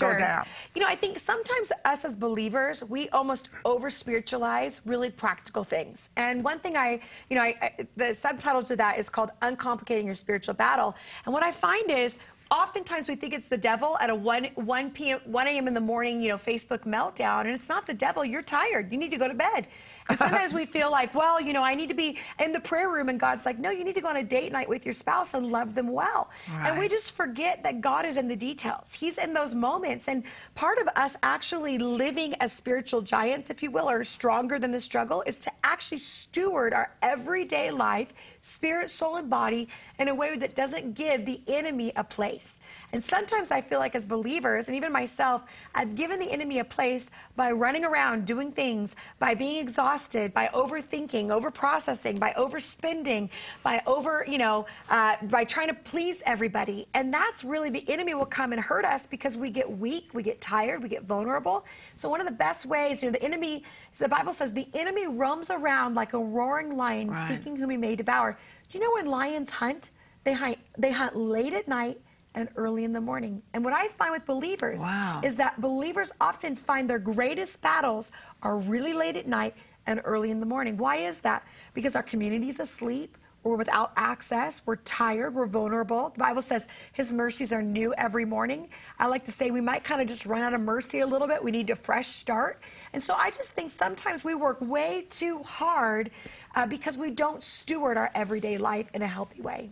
go 0.00 0.16
down. 0.16 0.46
You 0.74 0.80
know, 0.80 0.86
I 0.88 0.94
think 0.94 1.18
sometimes 1.18 1.72
us 1.84 2.06
as 2.06 2.16
believers, 2.16 2.82
we 2.82 3.10
almost 3.10 3.50
over 3.66 3.90
spiritualize 3.90 4.80
really 4.86 5.10
practical 5.10 5.62
things. 5.62 6.08
And 6.16 6.42
one 6.42 6.58
thing 6.58 6.78
I, 6.78 6.98
you 7.28 7.36
know, 7.36 7.42
I, 7.42 7.54
I, 7.60 7.86
the 7.98 8.14
subtitle 8.14 8.62
to 8.62 8.76
that 8.76 8.98
is 8.98 9.10
called 9.10 9.30
Uncomplicating 9.42 10.06
Your 10.06 10.14
Spiritual 10.14 10.54
Battle. 10.54 10.96
And 11.26 11.34
what 11.34 11.42
I 11.42 11.52
find 11.52 11.90
is, 11.90 12.18
Oftentimes 12.50 13.08
we 13.08 13.14
think 13.14 13.34
it's 13.34 13.48
the 13.48 13.58
devil 13.58 13.98
at 13.98 14.08
a 14.08 14.14
1, 14.14 14.44
1 14.54 14.90
p.m. 14.92 15.20
1 15.24 15.46
a.m. 15.48 15.68
in 15.68 15.74
the 15.74 15.80
morning, 15.80 16.22
you 16.22 16.28
know, 16.28 16.38
Facebook 16.38 16.84
meltdown, 16.84 17.42
and 17.42 17.50
it's 17.50 17.68
not 17.68 17.86
the 17.86 17.92
devil. 17.92 18.24
You're 18.24 18.42
tired. 18.42 18.90
You 18.90 18.98
need 18.98 19.10
to 19.10 19.18
go 19.18 19.28
to 19.28 19.34
bed. 19.34 19.66
And 20.08 20.18
sometimes 20.18 20.54
we 20.54 20.64
feel 20.64 20.90
like, 20.90 21.14
well, 21.14 21.38
you 21.40 21.52
know, 21.52 21.62
I 21.62 21.74
need 21.74 21.88
to 21.88 21.94
be 21.94 22.18
in 22.42 22.52
the 22.52 22.60
prayer 22.60 22.88
room, 22.90 23.10
and 23.10 23.20
God's 23.20 23.44
like, 23.44 23.58
no, 23.58 23.70
you 23.70 23.84
need 23.84 23.94
to 23.96 24.00
go 24.00 24.08
on 24.08 24.16
a 24.16 24.24
date 24.24 24.50
night 24.50 24.68
with 24.68 24.86
your 24.86 24.94
spouse 24.94 25.34
and 25.34 25.46
love 25.46 25.74
them 25.74 25.88
well. 25.88 26.30
And 26.50 26.78
we 26.78 26.88
just 26.88 27.12
forget 27.12 27.62
that 27.64 27.82
God 27.82 28.06
is 28.06 28.16
in 28.16 28.28
the 28.28 28.36
details. 28.36 28.94
He's 28.94 29.18
in 29.18 29.34
those 29.34 29.54
moments. 29.54 30.08
And 30.08 30.22
part 30.54 30.78
of 30.78 30.88
us 30.96 31.16
actually 31.22 31.76
living 31.76 32.34
as 32.40 32.52
spiritual 32.52 33.02
giants, 33.02 33.50
if 33.50 33.62
you 33.62 33.70
will, 33.70 33.90
or 33.90 34.04
stronger 34.04 34.58
than 34.58 34.72
the 34.72 34.80
struggle, 34.80 35.22
is 35.26 35.38
to 35.40 35.52
actually 35.64 35.98
steward 35.98 36.72
our 36.72 36.92
everyday 37.02 37.70
life, 37.70 38.14
spirit, 38.42 38.90
soul, 38.90 39.16
and 39.16 39.28
body 39.28 39.68
in 39.98 40.08
a 40.08 40.14
way 40.14 40.36
that 40.36 40.54
doesn't 40.54 40.94
give 40.94 41.26
the 41.26 41.40
enemy 41.48 41.92
a 41.96 42.04
place. 42.04 42.58
And 42.92 43.02
sometimes 43.02 43.50
I 43.50 43.60
feel 43.60 43.78
like 43.78 43.94
as 43.94 44.06
believers, 44.06 44.68
and 44.68 44.76
even 44.76 44.92
myself, 44.92 45.42
I've 45.74 45.94
given 45.94 46.18
the 46.18 46.30
enemy 46.30 46.58
a 46.60 46.64
place 46.64 47.10
by 47.36 47.50
running 47.52 47.84
around 47.84 48.26
doing 48.26 48.52
things, 48.52 48.96
by 49.18 49.34
being 49.34 49.58
exhausted, 49.60 50.32
by 50.32 50.48
overthinking, 50.54 51.26
overprocessing, 51.28 52.18
by 52.18 52.32
overspending, 52.38 53.28
by 53.62 53.82
over, 53.86 54.24
you 54.28 54.38
know, 54.38 54.66
uh, 54.90 55.16
by 55.24 55.44
trying 55.44 55.68
to 55.68 55.74
please 55.74 56.22
everybody. 56.26 56.86
And 56.94 57.12
that's 57.12 57.44
really 57.44 57.70
the 57.70 57.88
enemy 57.90 58.14
will 58.14 58.26
come 58.26 58.52
and 58.52 58.60
hurt 58.60 58.84
us 58.84 59.06
because 59.06 59.36
we 59.36 59.50
get 59.50 59.70
weak, 59.78 60.10
we 60.14 60.22
get 60.22 60.40
tired, 60.40 60.82
we 60.82 60.88
get 60.88 61.04
vulnerable. 61.04 61.64
So 61.96 62.08
one 62.08 62.20
of 62.20 62.26
the 62.26 62.32
best 62.32 62.66
ways, 62.66 63.02
you 63.02 63.08
know, 63.08 63.12
the 63.12 63.22
enemy, 63.22 63.64
the 63.98 64.08
Bible 64.08 64.32
says, 64.32 64.52
the 64.52 64.68
enemy 64.74 65.06
roams 65.06 65.50
around 65.50 65.94
like 65.94 66.12
a 66.14 66.18
roaring 66.18 66.76
lion, 66.76 67.08
Right. 67.08 67.28
seeking 67.28 67.56
whom 67.56 67.70
he 67.70 67.76
may 67.76 67.96
devour. 67.96 68.37
Do 68.68 68.78
you 68.78 68.84
know 68.84 68.92
when 68.94 69.06
lions 69.06 69.50
hunt? 69.50 69.90
They 70.24 70.34
hunt, 70.34 70.58
they 70.76 70.92
hunt 70.92 71.16
late 71.16 71.54
at 71.54 71.68
night 71.68 72.00
and 72.34 72.48
early 72.56 72.84
in 72.84 72.92
the 72.92 73.00
morning. 73.00 73.42
And 73.54 73.64
what 73.64 73.72
I 73.72 73.88
find 73.88 74.12
with 74.12 74.26
believers 74.26 74.80
Wow. 74.80 75.22
is 75.24 75.36
that 75.36 75.60
believers 75.60 76.12
often 76.20 76.54
find 76.54 76.88
their 76.88 76.98
greatest 76.98 77.62
battles 77.62 78.12
are 78.42 78.58
really 78.58 78.92
late 78.92 79.16
at 79.16 79.26
night 79.26 79.54
and 79.86 80.02
early 80.04 80.30
in 80.30 80.38
the 80.38 80.46
morning. 80.46 80.76
Why 80.76 80.96
is 80.96 81.20
that? 81.20 81.44
Because 81.72 81.96
our 81.96 82.02
community's 82.02 82.60
asleep. 82.60 83.16
We're 83.44 83.52
we're 83.52 83.56
without 83.56 83.92
access, 83.96 84.60
we're 84.66 84.76
tired, 84.76 85.34
we're 85.34 85.46
vulnerable. 85.46 86.10
The 86.10 86.18
Bible 86.18 86.42
says 86.42 86.68
his 86.92 87.12
mercies 87.12 87.50
are 87.52 87.62
new 87.62 87.94
every 87.96 88.24
morning. 88.26 88.68
I 88.98 89.06
like 89.06 89.24
to 89.26 89.32
say 89.32 89.50
we 89.50 89.60
might 89.62 89.84
kind 89.84 90.02
of 90.02 90.08
just 90.08 90.26
run 90.26 90.42
out 90.42 90.52
of 90.54 90.60
mercy 90.60 91.00
a 91.00 91.06
little 91.06 91.26
bit. 91.28 91.42
We 91.42 91.50
need 91.52 91.70
a 91.70 91.76
fresh 91.76 92.08
start. 92.08 92.60
And 92.92 93.02
so 93.02 93.14
I 93.14 93.30
just 93.30 93.52
think 93.52 93.70
sometimes 93.70 94.22
we 94.24 94.34
work 94.34 94.58
way 94.60 95.06
too 95.08 95.42
hard 95.44 96.10
uh, 96.54 96.66
because 96.66 96.96
we 96.98 97.10
don't 97.10 97.42
steward 97.44 97.96
our 97.96 98.10
everyday 98.14 98.58
life 98.58 98.88
in 98.94 99.02
a 99.02 99.06
healthy 99.06 99.40
way. 99.40 99.70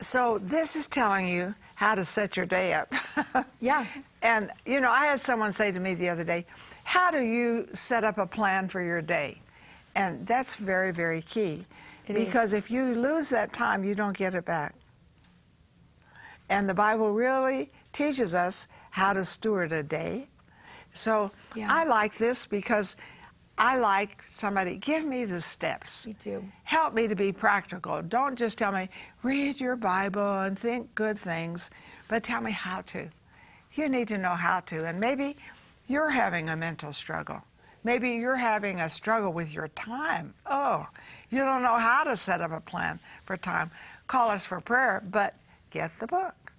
So 0.00 0.38
this 0.38 0.76
is 0.76 0.86
telling 0.86 1.28
you 1.28 1.54
how 1.74 1.94
to 1.94 2.04
set 2.04 2.36
your 2.36 2.46
day 2.46 2.72
up. 2.74 2.92
Yeah. 3.60 3.86
And 4.22 4.50
you 4.64 4.80
know, 4.80 4.90
I 4.90 5.06
had 5.06 5.20
someone 5.20 5.52
say 5.52 5.70
to 5.70 5.78
me 5.80 5.94
the 5.94 6.08
other 6.08 6.24
day, 6.24 6.46
"How 6.84 7.10
do 7.10 7.20
you 7.20 7.68
set 7.74 8.04
up 8.04 8.16
a 8.18 8.26
plan 8.26 8.68
for 8.68 8.80
your 8.80 9.02
day?" 9.02 9.40
And 9.94 10.26
that's 10.26 10.54
very, 10.54 10.92
very 10.92 11.20
key. 11.22 11.66
It 12.06 12.16
is. 12.16 12.26
because 12.26 12.52
if 12.54 12.70
you 12.70 12.84
lose 12.84 13.28
that 13.30 13.52
time, 13.52 13.84
you 13.84 13.94
don't 13.94 14.16
get 14.16 14.34
it 14.34 14.44
back. 14.46 14.74
And 16.48 16.68
the 16.68 16.74
Bible 16.74 17.12
really 17.12 17.70
teaches 17.92 18.34
us 18.34 18.66
how 18.90 19.12
to 19.12 19.24
steward 19.24 19.72
a 19.72 19.82
day. 19.82 20.26
So 20.92 21.30
Yeah. 21.54 21.68
I 21.72 21.84
like 21.84 22.16
this 22.16 22.46
because 22.46 22.96
I 23.60 23.76
like 23.76 24.22
somebody, 24.26 24.78
give 24.78 25.04
me 25.04 25.26
the 25.26 25.42
steps. 25.42 26.06
Me 26.06 26.14
too. 26.14 26.42
Help 26.64 26.94
me 26.94 27.06
to 27.08 27.14
be 27.14 27.30
practical. 27.30 28.00
Don't 28.00 28.38
just 28.38 28.56
tell 28.56 28.72
me, 28.72 28.88
read 29.22 29.60
your 29.60 29.76
Bible 29.76 30.40
and 30.40 30.58
think 30.58 30.94
good 30.94 31.18
things, 31.18 31.68
but 32.08 32.22
tell 32.22 32.40
me 32.40 32.52
how 32.52 32.80
to. 32.86 33.10
You 33.74 33.90
need 33.90 34.08
to 34.08 34.16
know 34.16 34.34
how 34.34 34.60
to. 34.60 34.86
And 34.86 34.98
maybe 34.98 35.36
you're 35.88 36.08
having 36.08 36.48
a 36.48 36.56
mental 36.56 36.94
struggle. 36.94 37.42
Maybe 37.84 38.12
you're 38.12 38.36
having 38.36 38.80
a 38.80 38.88
struggle 38.88 39.30
with 39.30 39.52
your 39.52 39.68
time. 39.68 40.32
Oh, 40.46 40.86
you 41.28 41.40
don't 41.40 41.62
know 41.62 41.76
how 41.76 42.04
to 42.04 42.16
set 42.16 42.40
up 42.40 42.52
a 42.52 42.60
plan 42.60 42.98
for 43.26 43.36
time. 43.36 43.70
Call 44.06 44.30
us 44.30 44.42
for 44.46 44.62
prayer, 44.62 45.02
but 45.10 45.34
get 45.68 45.90
the 46.00 46.06
book. 46.06 46.54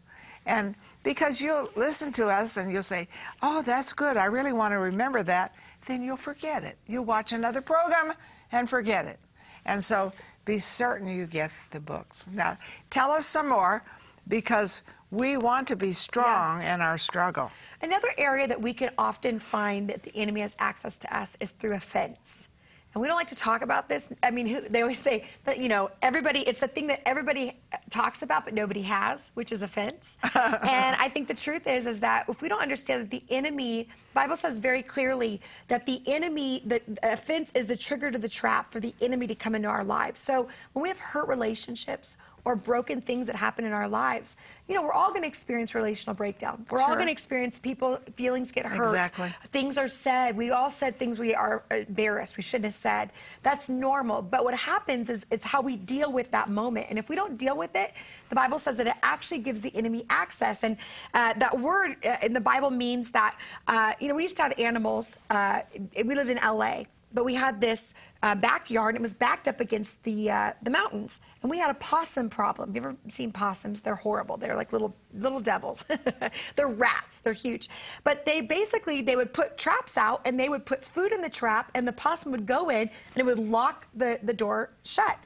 And 0.46 0.76
because 1.04 1.42
you'll 1.42 1.70
listen 1.76 2.12
to 2.14 2.28
us 2.28 2.58
and 2.58 2.72
you'll 2.72 2.84
say, 2.84 3.08
Oh, 3.42 3.64
that's 3.64 3.92
good. 3.92 4.18
I 4.18 4.26
really 4.26 4.54
want 4.54 4.74
to 4.74 4.78
remember 4.78 5.24
that. 5.24 5.56
Then 5.86 6.04
you'll 6.04 6.18
forget 6.18 6.64
it. 6.64 6.78
You'll 6.88 7.06
watch 7.06 7.34
another 7.34 7.62
program 7.62 8.14
and 8.52 8.70
forget 8.70 9.06
it. 9.06 9.20
And 9.66 9.84
so 9.84 10.14
be 10.46 10.60
certain 10.60 11.08
you 11.08 11.26
get 11.26 11.52
the 11.72 11.80
books. 11.80 12.26
Now, 12.32 12.58
tell 12.90 13.12
us 13.12 13.26
some 13.26 13.50
more 13.50 13.84
because 14.28 14.82
we 15.12 15.38
want 15.38 15.68
to 15.68 15.76
be 15.76 15.94
strong 15.94 16.62
in 16.62 16.82
our 16.82 16.98
struggle. 16.98 17.52
Another 17.82 18.10
area 18.18 18.48
that 18.48 18.62
we 18.62 18.74
can 18.74 18.92
often 18.98 19.40
find 19.40 19.90
that 19.90 20.04
the 20.04 20.16
enemy 20.16 20.42
has 20.42 20.56
access 20.58 20.98
to 21.00 21.16
us 21.16 21.36
is 21.40 21.52
through 21.52 21.74
offense. 21.74 22.48
And 22.94 23.02
we 23.02 23.08
don't 23.08 23.16
like 23.16 23.28
to 23.28 23.36
talk 23.36 23.62
about 23.62 23.88
this. 23.88 24.12
I 24.22 24.32
mean, 24.32 24.46
who, 24.46 24.62
they 24.62 24.82
always 24.82 25.00
say 25.00 25.26
that, 25.46 25.60
you 25.60 25.70
know, 25.70 25.92
everybody, 26.02 26.40
it's 26.40 26.60
the 26.60 26.68
thing 26.68 26.88
that 26.88 27.02
everybody 27.08 27.58
talks 27.90 28.22
about, 28.22 28.44
but 28.44 28.54
nobody 28.54 28.82
has, 28.82 29.32
which 29.34 29.54
is 29.54 29.62
offense. 29.62 30.18
and 30.24 30.96
I 30.98 31.10
think 31.10 31.30
the 31.30 31.34
truth 31.34 31.68
is, 31.68 31.88
is 31.88 32.02
that 32.02 32.26
if 32.28 32.42
we 32.42 32.50
don't 32.50 32.62
understand 32.62 33.04
that 33.04 33.10
the 33.10 33.24
enemy, 33.30 33.88
Bible 34.14 34.36
says 34.36 34.60
very 34.60 34.84
clearly 34.84 35.40
that 35.70 35.86
the 35.86 36.02
enemy, 36.06 36.62
the 36.66 36.82
offense 37.02 37.52
is 37.56 37.66
the 37.66 37.78
trigger 37.78 38.12
to 38.12 38.18
the 38.18 38.30
trap 38.30 38.74
for 38.74 38.82
the 38.82 38.94
enemy 39.02 39.26
to 39.28 39.36
come 39.36 39.56
into 39.56 39.70
our 39.70 39.86
lives. 39.86 40.20
So 40.20 40.50
when 40.74 40.84
we 40.84 40.90
have 40.90 41.00
hurt 41.00 41.30
relationships, 41.30 42.18
or 42.46 42.56
broken 42.56 43.02
things 43.02 43.28
that 43.28 43.36
happen 43.36 43.66
in 43.66 43.72
our 43.74 43.88
lives, 43.88 44.36
you 44.68 44.76
know, 44.76 44.84
we're 44.84 44.94
all 44.94 45.10
going 45.10 45.22
to 45.22 45.28
experience 45.28 45.76
relational 45.76 46.16
breakdown. 46.16 46.66
We're 46.70 46.82
all 46.82 46.96
going 46.96 47.08
to 47.08 47.12
experience 47.12 47.60
people 47.60 48.00
feelings 48.16 48.52
get 48.52 48.66
hurt. 48.66 48.90
Exactly. 48.90 49.30
Things 49.48 49.78
are 49.78 49.88
said. 49.88 50.38
We 50.38 50.52
all 50.52 50.70
said 50.70 50.98
things 50.98 51.20
we 51.20 51.36
are 51.36 51.64
embarrassed. 51.70 52.38
We 52.38 52.44
shouldn't 52.44 52.66
have 52.66 52.74
said. 52.74 53.12
That's 53.44 53.68
normal. 53.68 54.22
But 54.22 54.46
what 54.46 54.54
happens 54.54 55.10
is 55.10 55.26
it's 55.30 55.46
how 55.46 55.62
we 55.62 55.76
deal 55.76 56.12
with 56.12 56.32
that 56.32 56.50
moment. 56.50 56.88
And 56.90 56.98
if 56.98 57.10
we 57.10 57.16
don't 57.16 57.38
deal 57.38 57.58
with 57.58 57.76
it, 57.76 57.94
the 58.30 58.36
Bible 58.36 58.60
says 58.60 58.78
that 58.78 58.88
it 58.88 58.96
actually 59.04 59.40
gives 59.40 59.60
the 59.60 59.76
enemy 59.76 60.06
access. 60.10 60.64
And 60.64 60.78
uh, 61.14 61.34
that 61.34 61.60
word 61.60 61.98
uh, 62.06 62.16
in 62.24 62.32
the 62.34 62.40
Bible 62.40 62.70
means 62.70 63.12
that, 63.12 63.38
uh, 63.68 63.94
you 64.00 64.08
know, 64.08 64.16
we 64.16 64.24
used 64.24 64.38
to 64.38 64.44
have 64.44 64.58
animals. 64.58 65.18
Uh, 65.30 65.62
we 66.06 66.16
lived 66.16 66.30
in 66.30 66.38
LA 66.38 66.84
but 67.14 67.26
we 67.26 67.36
had 67.36 67.62
this 67.62 67.94
uh, 68.24 68.36
backyard 68.36 68.96
and 68.96 69.02
it 69.02 69.02
was 69.02 69.14
backed 69.14 69.48
up 69.48 69.60
against 69.60 70.02
the 70.04 70.32
uh, 70.32 70.54
the 70.62 70.72
mountains 70.72 71.20
and 71.42 71.50
we 71.50 71.60
had 71.60 71.70
a 71.70 71.76
possum 71.76 72.30
problem. 72.30 72.76
You 72.76 72.82
ever 72.82 72.96
seen 73.08 73.32
possums? 73.32 73.82
They're 73.82 73.96
horrible. 73.96 74.38
They're 74.38 74.56
like 74.56 74.72
little 74.72 74.96
little 75.14 75.40
devils 75.40 75.86
they're 76.56 76.68
rats 76.68 77.20
they're 77.20 77.34
huge 77.34 77.70
but 78.04 78.26
they 78.26 78.42
basically 78.42 79.02
they 79.02 79.16
would 79.16 79.34
put 79.34 79.58
traps 79.58 79.98
out 79.98 80.22
and 80.26 80.40
they 80.40 80.50
would 80.50 80.66
put 80.66 80.84
food 80.84 81.12
in 81.12 81.22
the 81.22 81.30
trap 81.30 81.72
and 81.76 81.88
the 81.88 81.94
possum 81.94 82.32
would 82.32 82.46
go 82.46 82.70
in 82.70 82.90
and 82.90 82.90
it 83.18 83.26
would 83.26 83.40
lock 83.40 83.88
the, 83.96 84.20
the 84.24 84.34
door 84.34 84.72
shut 84.84 85.18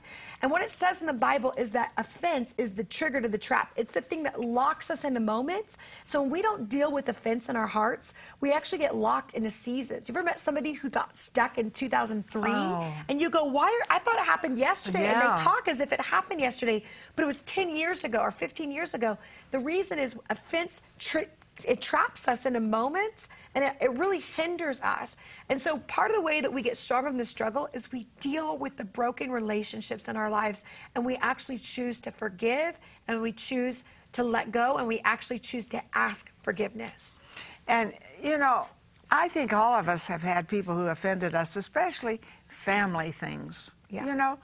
and 0.42 0.52
what 0.52 0.62
it 0.62 0.70
says 0.70 1.02
in 1.02 1.08
the 1.08 1.14
Bible 1.14 1.54
is 1.58 1.72
that 1.72 1.92
offense 1.98 2.54
is 2.58 2.74
the 2.74 2.84
trigger 2.84 3.22
to 3.22 3.28
the 3.28 3.38
trap. 3.38 3.72
It's 3.76 3.94
the 3.94 4.02
thing 4.02 4.24
that 4.24 4.40
locks 4.40 4.92
us 4.92 5.04
into 5.04 5.20
moments. 5.20 5.80
So 6.04 6.22
when 6.22 6.30
we 6.30 6.42
don't 6.44 6.70
deal 6.70 6.92
with 6.92 7.10
offense 7.10 7.50
in 7.50 7.56
our 7.56 7.68
hearts, 7.68 8.14
we 8.42 8.52
actually 8.52 8.78
get 8.80 8.96
locked 8.96 9.34
into 9.34 9.50
seasons. 9.50 10.08
You 10.08 10.14
ever 10.14 10.24
met 10.24 10.40
somebody 10.40 10.74
who 10.74 10.90
got 10.90 11.18
stuck 11.18 11.58
in 11.58 11.72
2003? 11.72 12.52
Oh. 12.54 12.94
And 13.10 13.20
you 13.20 13.30
go, 13.32 13.46
why? 13.46 13.66
Are, 13.66 13.96
I 13.96 14.00
thought 14.00 14.20
it 14.20 14.26
happened 14.26 14.60
yesterday. 14.60 15.04
Yeah. 15.04 15.30
And 15.30 15.40
they 15.40 15.44
talk 15.44 15.68
as 15.68 15.80
if 15.80 15.92
it 15.92 16.00
happened 16.00 16.42
yesterday, 16.42 16.84
but 17.16 17.24
it 17.24 17.26
was 17.26 17.42
10 17.44 17.76
years 17.76 18.04
ago 18.04 18.20
or 18.20 18.30
15 18.30 18.72
years 18.72 18.94
ago. 18.94 19.18
The 19.52 19.60
reason 19.60 19.75
is 19.80 20.16
offense 20.30 20.82
tri- 21.00 21.28
it 21.68 21.80
traps 21.80 22.28
us 22.28 22.46
in 22.46 22.56
a 22.58 22.60
moment 22.60 23.30
and 23.54 23.64
it, 23.64 23.78
it 23.80 23.92
really 23.94 24.20
hinders 24.20 24.82
us. 24.82 25.16
And 25.50 25.62
so 25.62 25.78
part 25.80 26.12
of 26.12 26.18
the 26.18 26.22
way 26.22 26.42
that 26.42 26.52
we 26.52 26.62
get 26.62 26.76
stronger 26.76 27.10
from 27.10 27.18
the 27.18 27.26
struggle 27.26 27.70
is 27.74 27.92
we 27.92 28.08
deal 28.20 28.58
with 28.58 28.76
the 28.76 28.84
broken 28.84 29.32
relationships 29.32 30.08
in 30.10 30.18
our 30.18 30.30
lives 30.30 30.66
and 30.96 31.06
we 31.06 31.16
actually 31.18 31.60
choose 31.60 32.02
to 32.02 32.12
forgive 32.12 32.78
and 33.08 33.22
we 33.22 33.32
choose 33.32 33.84
to 34.14 34.24
let 34.24 34.52
go 34.52 34.78
and 34.78 34.88
we 34.88 35.00
actually 35.06 35.40
choose 35.40 35.66
to 35.68 35.82
ask 35.94 36.32
forgiveness. 36.42 37.22
And, 37.68 37.94
you 38.22 38.38
know, 38.38 38.68
I 39.10 39.28
think 39.30 39.54
all 39.54 39.74
of 39.74 39.88
us 39.88 40.08
have 40.08 40.24
had 40.24 40.48
people 40.48 40.76
who 40.76 40.88
offended 40.88 41.36
us, 41.36 41.56
especially 41.56 42.20
family 42.48 43.12
things. 43.12 43.76
Yeah. 43.90 44.06
You 44.06 44.16
know, 44.16 44.40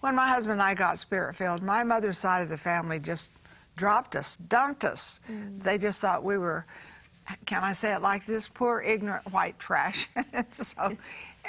when 0.00 0.14
my 0.14 0.28
husband 0.28 0.54
and 0.54 0.62
I 0.62 0.74
got 0.74 0.98
spirit 0.98 1.36
filled, 1.36 1.62
my 1.62 1.84
mother's 1.84 2.18
side 2.18 2.42
of 2.42 2.48
the 2.48 2.56
family 2.56 2.98
just 2.98 3.30
dropped 3.80 4.14
us, 4.14 4.36
dumped 4.36 4.84
us. 4.84 5.20
Mm. 5.28 5.62
They 5.62 5.78
just 5.78 6.00
thought 6.02 6.22
we 6.22 6.36
were, 6.36 6.66
can 7.46 7.64
I 7.64 7.72
say 7.72 7.94
it 7.94 8.02
like 8.02 8.26
this, 8.26 8.46
poor, 8.46 8.82
ignorant 8.82 9.32
white 9.32 9.58
trash. 9.58 10.06
so, 10.50 10.96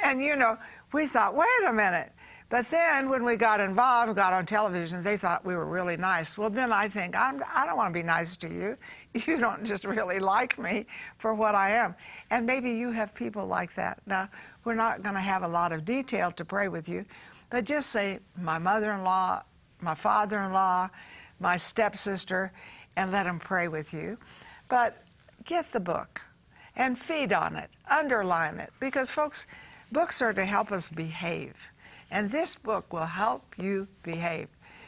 and, 0.01 0.23
you 0.23 0.37
know, 0.37 0.57
we 0.93 1.07
thought, 1.07 1.35
wait 1.35 1.47
a 1.67 1.73
minute. 1.73 2.13
But 2.49 2.69
then 2.69 3.09
when 3.09 3.23
we 3.25 3.35
got 3.35 3.59
involved, 3.59 4.15
got 4.15 4.33
on 4.33 4.45
television, 4.45 5.03
they 5.03 5.17
thought 5.17 5.45
we 5.45 5.55
were 5.55 5.65
really 5.65 5.97
nice. 5.97 6.37
Well, 6.37 6.49
then 6.49 6.71
I 6.71 6.87
think, 6.87 7.15
I'm, 7.15 7.43
I 7.53 7.65
don't 7.65 7.77
want 7.77 7.93
to 7.93 7.99
be 7.99 8.03
nice 8.03 8.35
to 8.37 8.47
you. 8.47 8.77
You 9.13 9.39
don't 9.39 9.65
just 9.65 9.83
really 9.83 10.19
like 10.21 10.57
me 10.57 10.85
for 11.17 11.33
what 11.33 11.53
I 11.53 11.71
am. 11.71 11.95
And 12.29 12.45
maybe 12.45 12.71
you 12.71 12.91
have 12.91 13.13
people 13.13 13.45
like 13.45 13.75
that. 13.75 13.99
Now, 14.05 14.29
we're 14.63 14.73
not 14.73 15.03
going 15.03 15.15
to 15.15 15.21
have 15.21 15.43
a 15.43 15.49
lot 15.49 15.73
of 15.73 15.83
detail 15.83 16.31
to 16.31 16.45
pray 16.45 16.69
with 16.69 16.87
you, 16.87 17.03
but 17.49 17.65
just 17.65 17.89
say, 17.89 18.19
my 18.37 18.57
mother 18.57 18.89
in 18.93 19.03
law, 19.03 19.43
my 19.81 19.95
father 19.95 20.39
in 20.39 20.53
law, 20.53 20.89
my 21.41 21.57
stepsister, 21.57 22.51
and 22.95 23.11
let 23.11 23.23
them 23.23 23.39
pray 23.39 23.67
with 23.67 23.93
you. 23.93 24.17
But 24.69 25.03
get 25.43 25.71
the 25.71 25.79
book 25.79 26.21
and 26.75 26.97
feed 26.97 27.33
on 27.33 27.55
it, 27.55 27.69
underline 27.89 28.59
it, 28.59 28.71
because, 28.79 29.09
folks, 29.09 29.47
books 29.91 30.21
are 30.21 30.33
to 30.33 30.45
help 30.45 30.71
us 30.71 30.89
behave. 30.89 31.69
And 32.09 32.31
this 32.31 32.55
book 32.55 32.91
will 32.93 33.05
help 33.05 33.55
you 33.57 33.87
behave. 34.03 34.47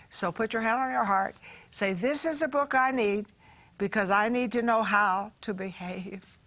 So 0.09 0.31
put 0.31 0.53
your 0.53 0.61
hand 0.61 0.79
on 0.79 0.91
your 0.91 1.05
heart. 1.05 1.35
Say, 1.71 1.93
This 1.93 2.25
is 2.25 2.41
a 2.41 2.47
book 2.47 2.75
I 2.75 2.91
need 2.91 3.25
because 3.77 4.11
I 4.11 4.29
need 4.29 4.51
to 4.51 4.61
know 4.61 4.83
how 4.83 5.31
to 5.41 5.53
behave. 5.53 6.37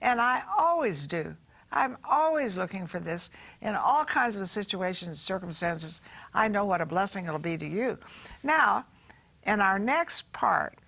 And 0.00 0.20
I 0.20 0.42
always 0.56 1.06
do. 1.06 1.36
I'm 1.72 1.96
always 2.08 2.56
looking 2.56 2.86
for 2.86 2.98
this 2.98 3.30
in 3.60 3.74
all 3.74 4.04
kinds 4.04 4.36
of 4.36 4.48
situations 4.48 5.08
and 5.08 5.16
circumstances. 5.16 6.00
I 6.34 6.48
know 6.48 6.64
what 6.64 6.80
a 6.80 6.86
blessing 6.86 7.26
it'll 7.26 7.38
be 7.38 7.56
to 7.58 7.66
you. 7.66 7.98
Now, 8.42 8.86
in 9.44 9.60
our 9.60 9.78
next 9.78 10.32
part, 10.32 10.78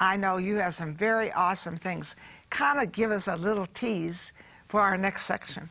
I 0.00 0.16
know 0.16 0.36
you 0.36 0.56
have 0.56 0.74
some 0.74 0.94
very 0.94 1.32
awesome 1.32 1.76
things. 1.76 2.16
Kind 2.50 2.80
of 2.80 2.92
give 2.92 3.10
us 3.10 3.28
a 3.28 3.36
little 3.36 3.66
tease 3.66 4.32
for 4.66 4.80
our 4.80 4.96
next 4.96 5.24
section. 5.24 5.68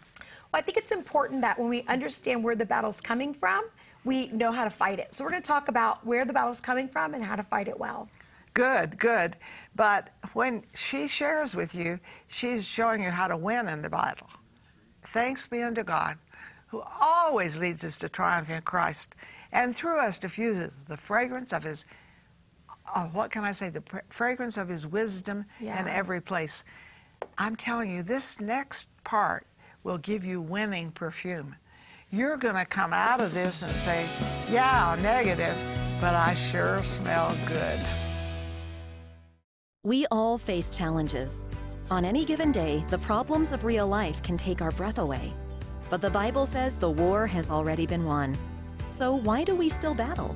Well, 0.52 0.60
I 0.60 0.62
think 0.62 0.78
it's 0.78 0.92
important 0.92 1.42
that 1.42 1.58
when 1.58 1.70
we 1.70 1.84
understand 1.84 2.44
where 2.44 2.56
the 2.56 2.66
battle's 2.66 3.02
coming 3.02 3.34
from, 3.34 3.66
we 4.04 4.28
know 4.28 4.52
how 4.52 4.64
to 4.64 4.70
fight 4.70 5.00
it. 5.00 5.14
So 5.14 5.24
we're 5.24 5.32
going 5.32 5.42
to 5.42 5.48
talk 5.48 5.68
about 5.68 6.06
where 6.06 6.26
the 6.26 6.34
battle's 6.34 6.62
coming 6.62 6.88
from 6.88 7.14
and 7.14 7.24
how 7.24 7.36
to 7.36 7.44
fight 7.44 7.68
it 7.68 7.80
well. 7.80 8.10
Good, 8.54 8.98
good. 8.98 9.36
But 9.76 10.10
when 10.34 10.64
she 10.74 11.08
shares 11.08 11.56
with 11.56 11.76
you, 11.76 12.00
she's 12.28 12.66
showing 12.66 13.04
you 13.04 13.12
how 13.12 13.28
to 13.28 13.38
win 13.38 13.68
in 13.68 13.82
the 13.82 13.90
battle. 13.90 14.28
Thanks 15.06 15.46
be 15.46 15.62
unto 15.62 15.84
God, 15.84 16.18
who 16.68 16.82
always 17.00 17.60
leads 17.60 17.84
us 17.84 17.98
to 17.98 18.10
triumph 18.10 18.50
in 18.50 18.62
Christ, 18.62 19.16
and 19.52 19.76
through 19.76 20.00
us 20.00 20.18
diffuses 20.18 20.86
the 20.86 20.98
fragrance 20.98 21.54
of 21.54 21.64
His, 21.64 21.86
uh, 22.94 23.06
what 23.08 23.32
can 23.32 23.44
I 23.44 23.52
say, 23.52 23.70
the 23.70 23.82
pr- 23.82 23.98
fragrance 24.10 24.58
of 24.58 24.70
His 24.70 24.86
wisdom 24.88 25.46
in 25.80 25.88
every 25.88 26.22
place. 26.22 26.64
I'm 27.38 27.56
telling 27.56 27.90
you, 27.90 28.04
this 28.04 28.40
next 28.40 28.90
part 29.04 29.46
will 29.84 29.98
give 29.98 30.24
you 30.26 30.42
winning 30.42 30.92
perfume. 30.92 31.56
you're 32.10 32.38
going 32.38 32.56
to 32.56 32.66
come 32.66 32.94
out 32.94 33.20
of 33.20 33.34
this 33.34 33.62
and 33.62 33.76
say, 33.76 34.06
yeah, 34.50 34.98
negative, 35.02 35.58
but 36.00 36.14
I 36.14 36.36
sure 36.36 36.80
smell 36.84 37.36
good. 37.48 37.80
We 39.84 40.06
all 40.12 40.38
face 40.38 40.70
challenges. 40.70 41.48
On 41.90 42.04
any 42.06 42.26
given 42.26 42.52
day, 42.52 42.84
the 42.90 42.98
problems 43.00 43.52
of 43.52 43.64
real 43.64 43.88
life 43.88 44.22
can 44.24 44.38
take 44.38 44.62
our 44.62 44.72
breath 44.72 44.98
away. 44.98 45.34
But 45.90 46.02
the 46.02 46.10
Bible 46.10 46.46
says 46.46 46.76
the 46.76 46.90
war 46.90 47.28
has 47.28 47.50
already 47.50 47.86
been 47.86 48.04
won. 48.06 48.38
So 48.90 49.16
why 49.16 49.44
do 49.44 49.56
we 49.56 49.70
still 49.70 49.94
battle? 49.94 50.36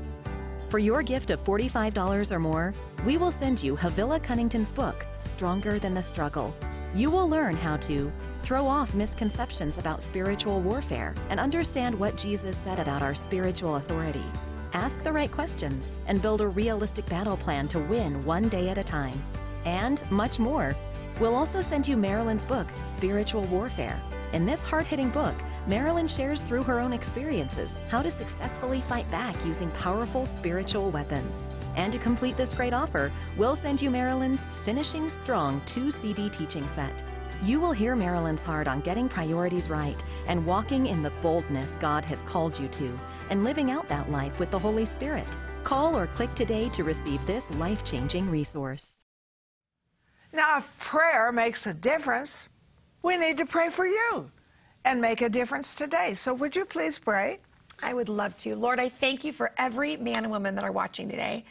For 0.72 0.80
your 0.80 1.04
gift 1.04 1.32
of 1.32 1.44
$45 1.44 2.32
or 2.32 2.40
more, 2.40 2.74
we 3.06 3.18
will 3.18 3.30
send 3.30 3.62
you 3.62 3.76
Havilah 3.76 4.22
Cunnington's 4.22 4.72
book, 4.72 5.06
Stronger 5.18 5.80
Than 5.80 5.94
the 5.94 6.02
Struggle. 6.02 6.56
You 6.96 7.12
will 7.12 7.28
learn 7.28 7.56
how 7.56 7.76
to 7.76 8.10
throw 8.44 8.66
off 8.66 8.96
misconceptions 8.96 9.78
about 9.78 10.02
spiritual 10.02 10.62
warfare 10.62 11.14
and 11.30 11.42
understand 11.42 12.00
what 12.00 12.16
Jesus 12.16 12.56
said 12.56 12.80
about 12.80 13.02
our 13.02 13.14
spiritual 13.14 13.76
authority. 13.76 14.24
Ask 14.72 15.04
the 15.04 15.12
right 15.12 15.30
questions 15.30 15.94
and 16.08 16.22
build 16.22 16.40
a 16.40 16.48
realistic 16.48 17.06
battle 17.08 17.36
plan 17.36 17.68
to 17.68 17.80
win 17.80 18.24
one 18.24 18.48
day 18.48 18.70
at 18.70 18.78
a 18.78 18.84
time. 18.84 19.22
And 19.66 20.02
much 20.10 20.40
more. 20.40 20.74
We'll 21.20 21.36
also 21.36 21.62
send 21.62 21.86
you 21.86 21.98
Marilyn's 21.98 22.46
book, 22.46 22.68
Spiritual 22.80 23.44
Warfare. 23.44 24.02
In 24.34 24.46
this 24.46 24.64
hard 24.64 24.86
hitting 24.86 25.10
book, 25.10 25.36
Marilyn 25.68 26.08
shares 26.08 26.42
through 26.42 26.64
her 26.64 26.80
own 26.80 26.94
experiences 26.94 27.78
how 27.90 28.02
to 28.02 28.10
successfully 28.10 28.80
fight 28.80 29.10
back 29.12 29.36
using 29.46 29.70
powerful 29.72 30.26
spiritual 30.26 30.90
weapons. 30.90 31.50
And 31.76 31.92
to 31.92 32.00
complete 32.00 32.38
this 32.38 32.54
great 32.54 32.74
offer, 32.74 33.12
we'll 33.36 33.58
send 33.58 33.82
you 33.82 33.90
Marilyn's 33.90 34.46
Finishing 34.64 35.10
Strong 35.10 35.62
2 35.66 35.92
CD 35.92 36.30
teaching 36.30 36.66
set. 36.66 37.04
You 37.44 37.60
will 37.60 37.74
hear 37.74 37.94
Marilyn's 37.94 38.44
heart 38.44 38.68
on 38.68 38.80
getting 38.82 39.10
priorities 39.10 39.70
right 39.70 40.02
and 40.28 40.46
walking 40.46 40.88
in 40.88 41.04
the 41.04 41.12
boldness 41.22 41.76
God 41.82 42.06
has 42.06 42.24
called 42.24 42.58
you 42.58 42.70
to 42.70 43.00
and 43.30 43.44
living 43.44 43.70
out 43.70 43.90
that 43.90 44.12
life 44.12 44.40
with 44.40 44.50
the 44.52 44.60
Holy 44.60 44.86
Spirit. 44.86 45.28
Call 45.64 45.98
or 45.98 46.08
click 46.08 46.34
today 46.36 46.70
to 46.70 46.86
receive 46.86 47.26
this 47.26 47.52
life 47.56 47.84
changing 47.84 48.30
resource. 48.30 49.06
Now, 50.32 50.58
if 50.58 50.78
prayer 50.80 51.32
makes 51.34 51.68
a 51.68 51.74
difference, 51.74 52.48
we 53.04 53.18
need 53.18 53.38
to 53.38 53.46
pray 53.46 53.70
for 53.70 53.86
you 53.86 54.32
and 54.86 55.02
make 55.02 55.22
a 55.22 55.30
difference 55.30 55.74
today. 55.74 56.14
So, 56.14 56.34
would 56.34 56.56
you 56.56 56.66
please 56.66 56.98
pray? 56.98 57.40
I 57.82 57.94
would 57.94 58.10
love 58.10 58.36
to. 58.38 58.56
Lord, 58.56 58.80
I 58.80 58.90
thank 58.90 59.24
you 59.24 59.34
for 59.34 59.52
every 59.58 59.98
man 59.98 60.18
and 60.18 60.32
woman 60.32 60.56
that 60.56 60.64
are 60.64 60.72
watching 60.72 61.10
today. 61.10 61.46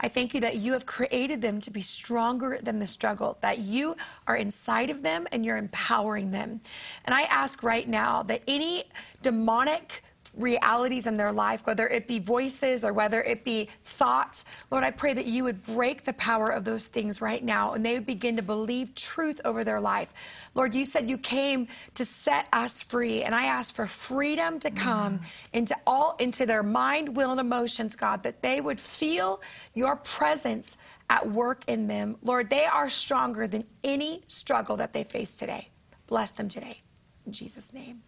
I 0.00 0.08
thank 0.08 0.34
you 0.34 0.40
that 0.40 0.56
you 0.56 0.72
have 0.72 0.84
created 0.84 1.40
them 1.40 1.60
to 1.60 1.70
be 1.70 1.80
stronger 1.80 2.58
than 2.60 2.80
the 2.80 2.86
struggle, 2.86 3.38
that 3.40 3.58
you 3.58 3.96
are 4.26 4.34
inside 4.34 4.90
of 4.90 5.02
them 5.02 5.28
and 5.30 5.44
you're 5.44 5.56
empowering 5.56 6.32
them. 6.32 6.60
And 7.04 7.14
I 7.14 7.22
ask 7.22 7.62
right 7.62 7.88
now 7.88 8.24
that 8.24 8.42
any 8.48 8.84
demonic 9.22 10.02
realities 10.34 11.06
in 11.06 11.16
their 11.16 11.32
life, 11.32 11.66
whether 11.66 11.86
it 11.86 12.08
be 12.08 12.18
voices 12.18 12.84
or 12.84 12.92
whether 12.92 13.20
it 13.22 13.44
be 13.44 13.68
thoughts. 13.84 14.44
Lord, 14.70 14.84
I 14.84 14.90
pray 14.90 15.12
that 15.12 15.26
you 15.26 15.44
would 15.44 15.62
break 15.62 16.04
the 16.04 16.14
power 16.14 16.48
of 16.48 16.64
those 16.64 16.88
things 16.88 17.20
right 17.20 17.42
now 17.42 17.74
and 17.74 17.84
they 17.84 17.94
would 17.94 18.06
begin 18.06 18.36
to 18.36 18.42
believe 18.42 18.94
truth 18.94 19.40
over 19.44 19.64
their 19.64 19.80
life. 19.80 20.14
Lord, 20.54 20.74
you 20.74 20.84
said 20.84 21.08
you 21.08 21.18
came 21.18 21.68
to 21.94 22.04
set 22.04 22.46
us 22.52 22.82
free, 22.82 23.22
and 23.22 23.34
I 23.34 23.44
ask 23.44 23.74
for 23.74 23.86
freedom 23.86 24.60
to 24.60 24.70
come 24.70 25.18
mm. 25.18 25.24
into 25.52 25.76
all 25.86 26.16
into 26.18 26.46
their 26.46 26.62
mind, 26.62 27.16
will, 27.16 27.30
and 27.30 27.40
emotions, 27.40 27.96
God, 27.96 28.22
that 28.24 28.42
they 28.42 28.60
would 28.60 28.78
feel 28.78 29.40
your 29.74 29.96
presence 29.96 30.76
at 31.08 31.30
work 31.30 31.64
in 31.66 31.88
them. 31.88 32.16
Lord, 32.22 32.50
they 32.50 32.64
are 32.64 32.88
stronger 32.88 33.46
than 33.46 33.64
any 33.82 34.22
struggle 34.26 34.76
that 34.76 34.92
they 34.92 35.04
face 35.04 35.34
today. 35.34 35.70
Bless 36.06 36.30
them 36.30 36.48
today. 36.48 36.82
In 37.26 37.32
Jesus' 37.32 37.72
name. 37.72 38.02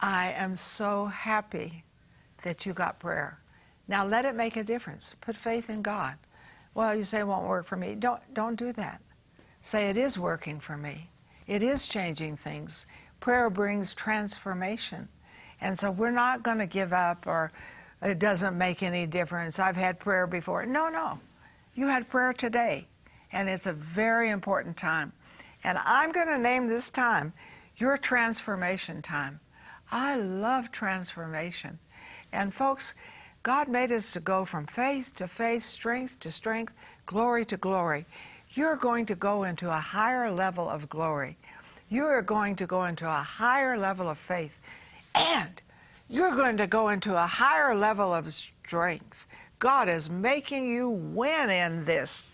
I 0.00 0.32
am 0.32 0.56
so 0.56 1.06
happy 1.06 1.84
that 2.42 2.66
you 2.66 2.72
got 2.72 2.98
prayer. 2.98 3.38
Now 3.88 4.06
let 4.06 4.24
it 4.24 4.34
make 4.34 4.56
a 4.56 4.64
difference. 4.64 5.14
Put 5.20 5.36
faith 5.36 5.68
in 5.68 5.82
God. 5.82 6.16
Well, 6.74 6.94
you 6.94 7.04
say 7.04 7.20
it 7.20 7.26
won't 7.26 7.46
work 7.46 7.66
for 7.66 7.76
me. 7.76 7.94
Don't, 7.94 8.20
don't 8.32 8.56
do 8.56 8.72
that. 8.72 9.00
Say 9.62 9.88
it 9.88 9.96
is 9.96 10.18
working 10.18 10.60
for 10.60 10.76
me. 10.76 11.10
It 11.46 11.62
is 11.62 11.86
changing 11.86 12.36
things. 12.36 12.86
Prayer 13.20 13.48
brings 13.48 13.94
transformation. 13.94 15.08
And 15.60 15.78
so 15.78 15.90
we're 15.90 16.10
not 16.10 16.42
going 16.42 16.58
to 16.58 16.66
give 16.66 16.92
up 16.92 17.26
or 17.26 17.52
it 18.02 18.18
doesn't 18.18 18.58
make 18.58 18.82
any 18.82 19.06
difference. 19.06 19.58
I've 19.58 19.76
had 19.76 19.98
prayer 19.98 20.26
before. 20.26 20.66
No, 20.66 20.88
no. 20.88 21.20
You 21.74 21.86
had 21.88 22.08
prayer 22.08 22.32
today. 22.32 22.88
And 23.32 23.48
it's 23.48 23.66
a 23.66 23.72
very 23.72 24.30
important 24.30 24.76
time. 24.76 25.12
And 25.62 25.78
I'm 25.84 26.12
going 26.12 26.26
to 26.26 26.38
name 26.38 26.68
this 26.68 26.90
time 26.90 27.32
your 27.76 27.96
transformation 27.96 29.02
time. 29.02 29.40
I 29.94 30.16
love 30.16 30.72
transformation. 30.72 31.78
And 32.32 32.52
folks, 32.52 32.94
God 33.44 33.68
made 33.68 33.92
us 33.92 34.10
to 34.10 34.20
go 34.20 34.44
from 34.44 34.66
faith 34.66 35.14
to 35.14 35.28
faith, 35.28 35.64
strength 35.64 36.18
to 36.18 36.32
strength, 36.32 36.72
glory 37.06 37.44
to 37.44 37.56
glory. 37.56 38.04
You're 38.50 38.74
going 38.74 39.06
to 39.06 39.14
go 39.14 39.44
into 39.44 39.68
a 39.68 39.78
higher 39.78 40.32
level 40.32 40.68
of 40.68 40.88
glory. 40.88 41.36
You 41.88 42.06
are 42.06 42.22
going 42.22 42.56
to 42.56 42.66
go 42.66 42.86
into 42.86 43.06
a 43.06 43.22
higher 43.22 43.78
level 43.78 44.10
of 44.10 44.18
faith. 44.18 44.60
And 45.14 45.62
you're 46.08 46.34
going 46.34 46.56
to 46.56 46.66
go 46.66 46.88
into 46.88 47.14
a 47.14 47.26
higher 47.26 47.76
level 47.76 48.12
of 48.12 48.32
strength. 48.34 49.28
God 49.60 49.88
is 49.88 50.10
making 50.10 50.66
you 50.66 50.90
win 50.90 51.50
in 51.50 51.84
this. 51.84 52.33